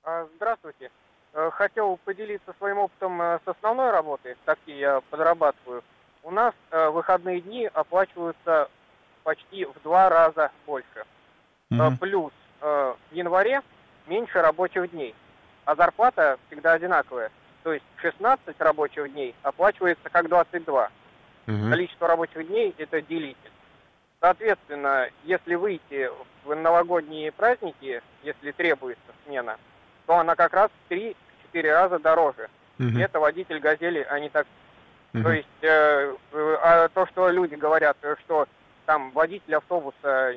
[0.02, 0.90] А, здравствуйте.
[1.36, 4.36] Э, хотел поделиться своим опытом э, с основной работы.
[4.46, 5.84] Такие я подрабатываю.
[6.22, 8.70] У нас э, выходные дни оплачиваются
[9.22, 11.04] почти в два раза больше.
[11.70, 11.98] Mm-hmm.
[11.98, 13.60] Плюс в январе
[14.06, 15.14] меньше рабочих дней.
[15.66, 17.30] А зарплата всегда одинаковая.
[17.64, 20.88] То есть 16 рабочих дней оплачивается как 22.
[21.46, 21.70] Mm-hmm.
[21.70, 23.50] Количество рабочих дней это делитель.
[24.20, 26.10] Соответственно, если выйти
[26.44, 29.56] в новогодние праздники, если требуется смена,
[30.06, 31.14] то она как раз в 3-4
[31.62, 32.48] раза дороже.
[32.78, 32.98] Угу.
[32.98, 34.56] Это водитель «Газели», а не таксист.
[35.14, 35.22] Угу.
[35.22, 36.14] То есть, э,
[36.62, 38.46] а то, что люди говорят, что
[38.86, 40.34] там водитель автобуса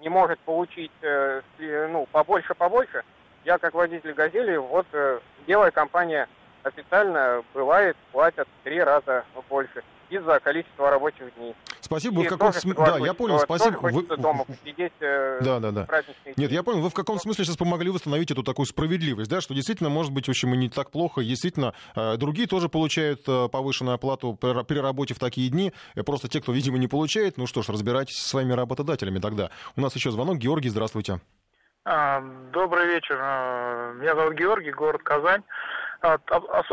[0.00, 3.04] не может получить, э, ну, побольше-побольше,
[3.44, 6.28] я как водитель «Газели», вот э, белая компания
[6.62, 11.54] официально бывает, платят в три раза больше из-за количества рабочих дней.
[11.92, 12.14] Спасибо.
[12.20, 12.84] Вы в каком смысле...
[12.84, 13.78] Да, я понял, спасибо.
[13.80, 14.02] Вы...
[14.16, 15.86] дома посидеть э, да, да, да.
[16.36, 19.54] Нет, я понял, вы в каком смысле сейчас помогли восстановить эту такую справедливость, да, что
[19.54, 23.48] действительно, может быть, в общем, и не так плохо, действительно, э, другие тоже получают э,
[23.48, 25.72] повышенную оплату при работе в такие дни,
[26.06, 29.50] просто те, кто, видимо, не получает, ну что ж, разбирайтесь со своими работодателями тогда.
[29.76, 30.38] У нас еще звонок.
[30.38, 31.20] Георгий, здравствуйте.
[31.84, 32.22] А,
[32.52, 33.16] добрый вечер.
[33.16, 35.42] Меня зовут Георгий, город Казань.
[36.02, 36.18] А,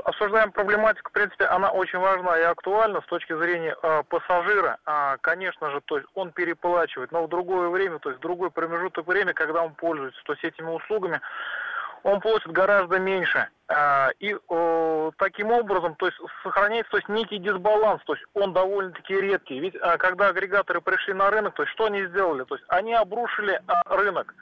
[0.05, 4.79] обсуждаем проблематику, в принципе, она очень важна и актуальна с точки зрения э, пассажира.
[4.85, 8.49] А, конечно же, то есть он переплачивает, но в другое время, то есть в другой
[8.49, 11.21] промежуток времени, когда он пользуется то есть этими услугами,
[12.01, 13.47] он платит гораздо меньше.
[13.67, 14.35] А, и
[15.17, 19.59] таким образом, то есть сохраняется то есть, некий дисбаланс, то есть он довольно-таки редкий.
[19.59, 22.45] Ведь когда агрегаторы пришли на рынок, то есть что они сделали?
[22.45, 24.33] То есть они обрушили рынок.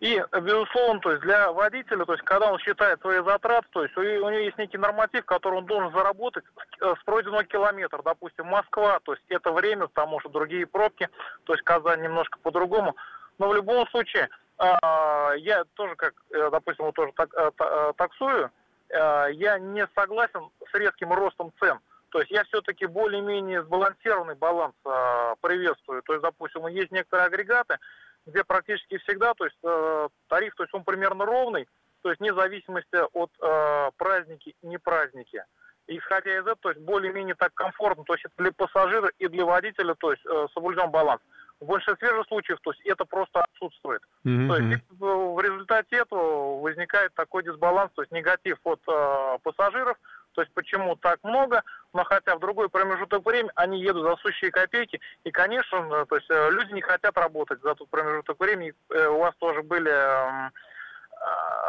[0.00, 3.96] И, безусловно, то есть для водителя, то есть когда он считает свои затраты, то есть
[3.96, 6.44] у, него есть некий норматив, который он должен заработать
[6.80, 8.02] с, с пройденного километра.
[8.02, 11.08] Допустим, Москва, то есть это время, потому что другие пробки,
[11.44, 12.96] то есть Казань немножко по-другому.
[13.38, 14.28] Но в любом случае,
[14.58, 18.50] э, я тоже, как, э, допустим, тоже так, э, э, таксую,
[18.90, 21.78] э, я не согласен с резким ростом цен.
[22.10, 26.02] То есть я все-таки более-менее сбалансированный баланс э, приветствую.
[26.02, 27.78] То есть, допустим, есть некоторые агрегаты,
[28.26, 31.68] где практически всегда, то есть э, тариф, то есть он примерно ровный,
[32.02, 35.42] то есть вне зависимости от э, праздники не праздники.
[35.86, 39.94] Исходя из этого, то есть более-менее так комфортно, то есть для пассажира и для водителя,
[39.94, 41.20] то есть э, соблюден баланс.
[41.60, 44.02] В большинстве же случаев, то есть это просто отсутствует.
[44.26, 44.48] Mm-hmm.
[44.48, 49.96] То есть в результате этого возникает такой дисбаланс, то есть негатив от э, пассажиров,
[50.34, 51.62] то есть почему так много,
[51.92, 55.00] но хотя в другой промежуток времени они едут за сущие копейки.
[55.22, 58.74] И, конечно, то есть э, люди не хотят работать за тот промежуток времени.
[58.90, 60.52] Э, у вас тоже были эм,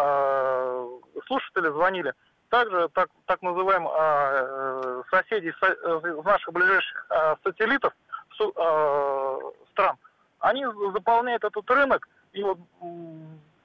[0.02, 0.88] э,
[1.28, 2.14] слушатели, звонили.
[2.50, 7.08] Также так, так называемых соседей из наших ближайших
[7.44, 7.92] сателлитов
[9.72, 9.98] стран,
[10.40, 10.64] они
[10.94, 12.60] заполняют этот рынок, и вот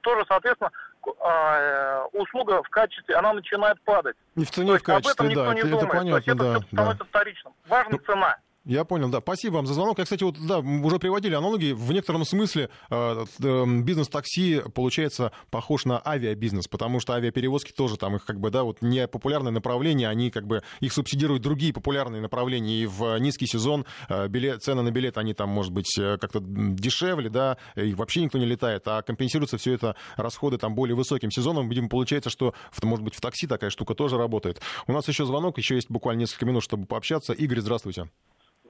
[0.01, 4.15] тоже, соответственно, а, э, услуга в качестве, она начинает падать.
[4.35, 5.83] Не в цене, в качестве, об этом никто да, не это, думает.
[5.83, 7.09] это понятно, То есть это да, все становится да.
[7.09, 7.53] вторичным.
[7.67, 8.37] Важна ну, цена.
[8.63, 9.21] Я понял, да.
[9.21, 9.97] Спасибо вам за звонок.
[9.97, 11.73] Я, кстати, вот, да, уже приводили аналогии.
[11.73, 17.97] В некотором смысле э, э, бизнес такси получается похож на авиабизнес, потому что авиаперевозки тоже
[17.97, 21.73] там их как бы, да, вот не популярное направление, они как бы их субсидируют другие
[21.73, 22.83] популярные направления.
[22.83, 26.39] И в низкий сезон э, билет, цены на билет, они там, может быть, э, как-то
[26.39, 31.31] дешевле, да, и вообще никто не летает, а компенсируется все это расходы там более высоким
[31.31, 31.67] сезоном.
[31.67, 32.53] Видимо, получается, что,
[32.83, 34.61] может быть, в такси такая штука тоже работает.
[34.85, 37.33] У нас еще звонок, еще есть буквально несколько минут, чтобы пообщаться.
[37.33, 38.07] Игорь, здравствуйте.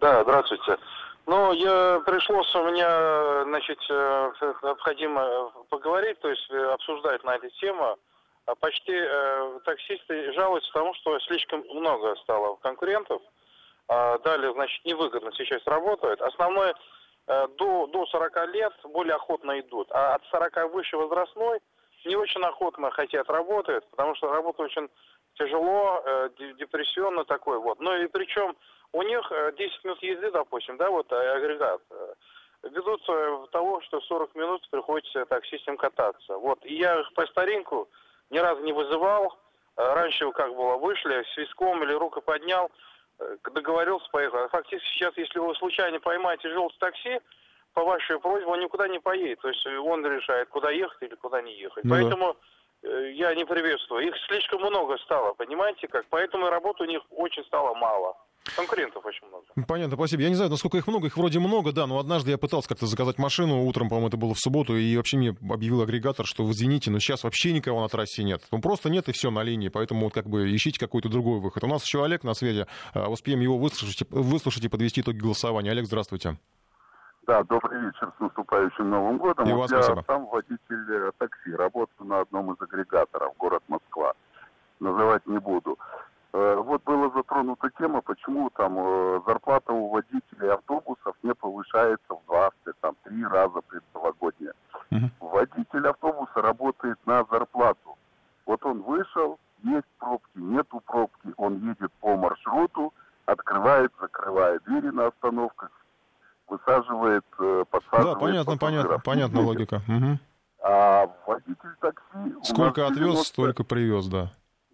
[0.02, 0.80] Да, здравствуйте.
[1.28, 4.32] Ну, я пришлось у меня, значит, э,
[4.64, 8.00] необходимо поговорить, то есть э, обсуждать на эту тему.
[8.48, 13.22] А почти э, таксисты жалуются тому, что слишком много стало конкурентов.
[13.88, 16.20] А далее, значит, невыгодно сейчас работают.
[16.22, 16.74] Основное,
[17.28, 21.60] э, до, до 40 лет более охотно идут, а от 40 выше возрастной
[22.06, 24.90] не очень охотно хотят работать, потому что работа очень
[25.36, 27.80] тяжело, э, депрессионно такой вот.
[27.80, 28.56] Ну и причем
[28.94, 32.14] у них 10 э, минут езды, допустим, да, вот э, агрегат, э,
[32.64, 36.38] ведутся в того, что 40 минут приходится таксистам кататься.
[36.38, 37.90] Вот, и я их по старинку
[38.30, 39.38] ни разу не вызывал.
[39.78, 42.70] Раньше как было, вышли, свистком или руку поднял,
[43.54, 44.40] договорился, поехал.
[44.40, 47.20] А фактически сейчас, если вы случайно поймаете желтый такси,
[47.74, 49.40] по вашей просьбе, он никуда не поедет.
[49.40, 51.86] То есть он решает, куда ехать или куда не ехать.
[51.86, 52.36] Ну, Поэтому
[52.84, 54.06] я не приветствую.
[54.08, 56.06] Их слишком много стало, понимаете как?
[56.10, 58.18] Поэтому работы у них очень стало мало.
[58.56, 59.46] Конкурентов очень много.
[59.68, 60.24] Понятно, спасибо.
[60.24, 61.08] Я не знаю, насколько их много.
[61.08, 64.34] Их вроде много, да, но однажды я пытался как-то заказать машину, утром, по-моему, это было
[64.34, 67.88] в субботу, и вообще мне объявил агрегатор, что вы извините, но сейчас вообще никого на
[67.88, 68.42] трассе нет.
[68.52, 71.64] Ну, просто нет, и все на линии, поэтому вот как бы ищите какой-то другой выход.
[71.64, 72.66] У нас еще Олег на связи.
[72.94, 75.72] А, успеем его выслушать, выслушать и подвести итоги голосования.
[75.72, 76.38] Олег, здравствуйте.
[77.28, 79.48] Да, добрый вечер, с наступающим Новым годом.
[79.48, 80.04] И вот вас я спасибо.
[80.08, 84.14] сам водитель э, такси, работаю на одном из агрегаторов, город Москва.
[84.80, 85.78] Называть не буду.
[86.34, 92.26] Э, Вот была затронута тема, почему там э, зарплата у водителей автобусов не повышается в
[92.28, 94.54] два, там, три раза предновогодняя.
[95.20, 97.98] Водитель автобуса работает на зарплату.
[98.46, 102.94] Вот он вышел, есть пробки, нету пробки, он едет по маршруту,
[103.26, 105.72] открывает, закрывает двери на остановках,
[106.48, 109.82] высаживает, э, подсаживает Да, понятно, понятно, понятна логика.
[109.88, 110.20] Мгм.
[110.64, 112.36] А водитель такси...
[112.44, 114.32] Сколько отвез, 90 столько привез, да.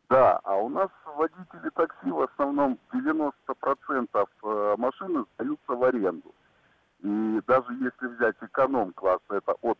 [0.09, 3.29] Да, а у нас водители такси в основном 90%
[4.43, 6.33] э, машин сдаются в аренду.
[7.01, 9.76] И даже если взять эконом-класс, это от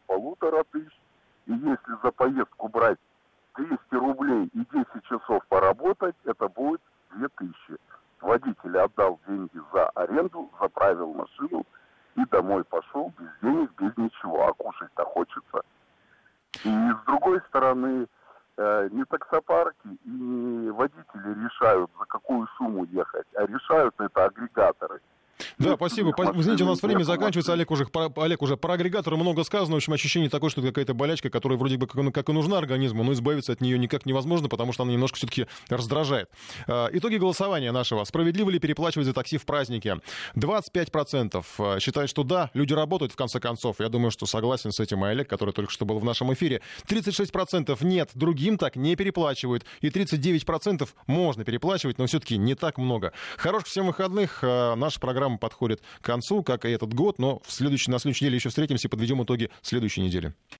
[26.18, 26.42] по спасибо.
[26.42, 27.54] Извините, у нас время заканчивается.
[27.54, 29.74] Олег уже, Олег уже про агрегаторы много сказано.
[29.74, 32.58] В общем, ощущение такое, что это какая-то болячка, которая вроде бы как, как и нужна
[32.58, 36.30] организму, но избавиться от нее никак невозможно, потому что она немножко все-таки раздражает.
[36.68, 38.04] А, итоги голосования нашего.
[38.04, 40.00] Справедливо ли переплачивать за такси в празднике?
[40.36, 43.80] 25% а, считают, что да, люди работают в конце концов.
[43.80, 46.62] Я думаю, что согласен с этим и Олег, который только что был в нашем эфире.
[46.88, 49.66] 36% нет, другим так не переплачивают.
[49.82, 53.14] И 39% можно переплачивать, но все-таки не так много.
[53.38, 54.40] Хороших всем выходных.
[54.42, 58.26] А, наша программа подходит к концу, как и этот год, но в следующий, на следующей
[58.26, 60.34] неделе еще встретимся и подведем итоги следующей недели.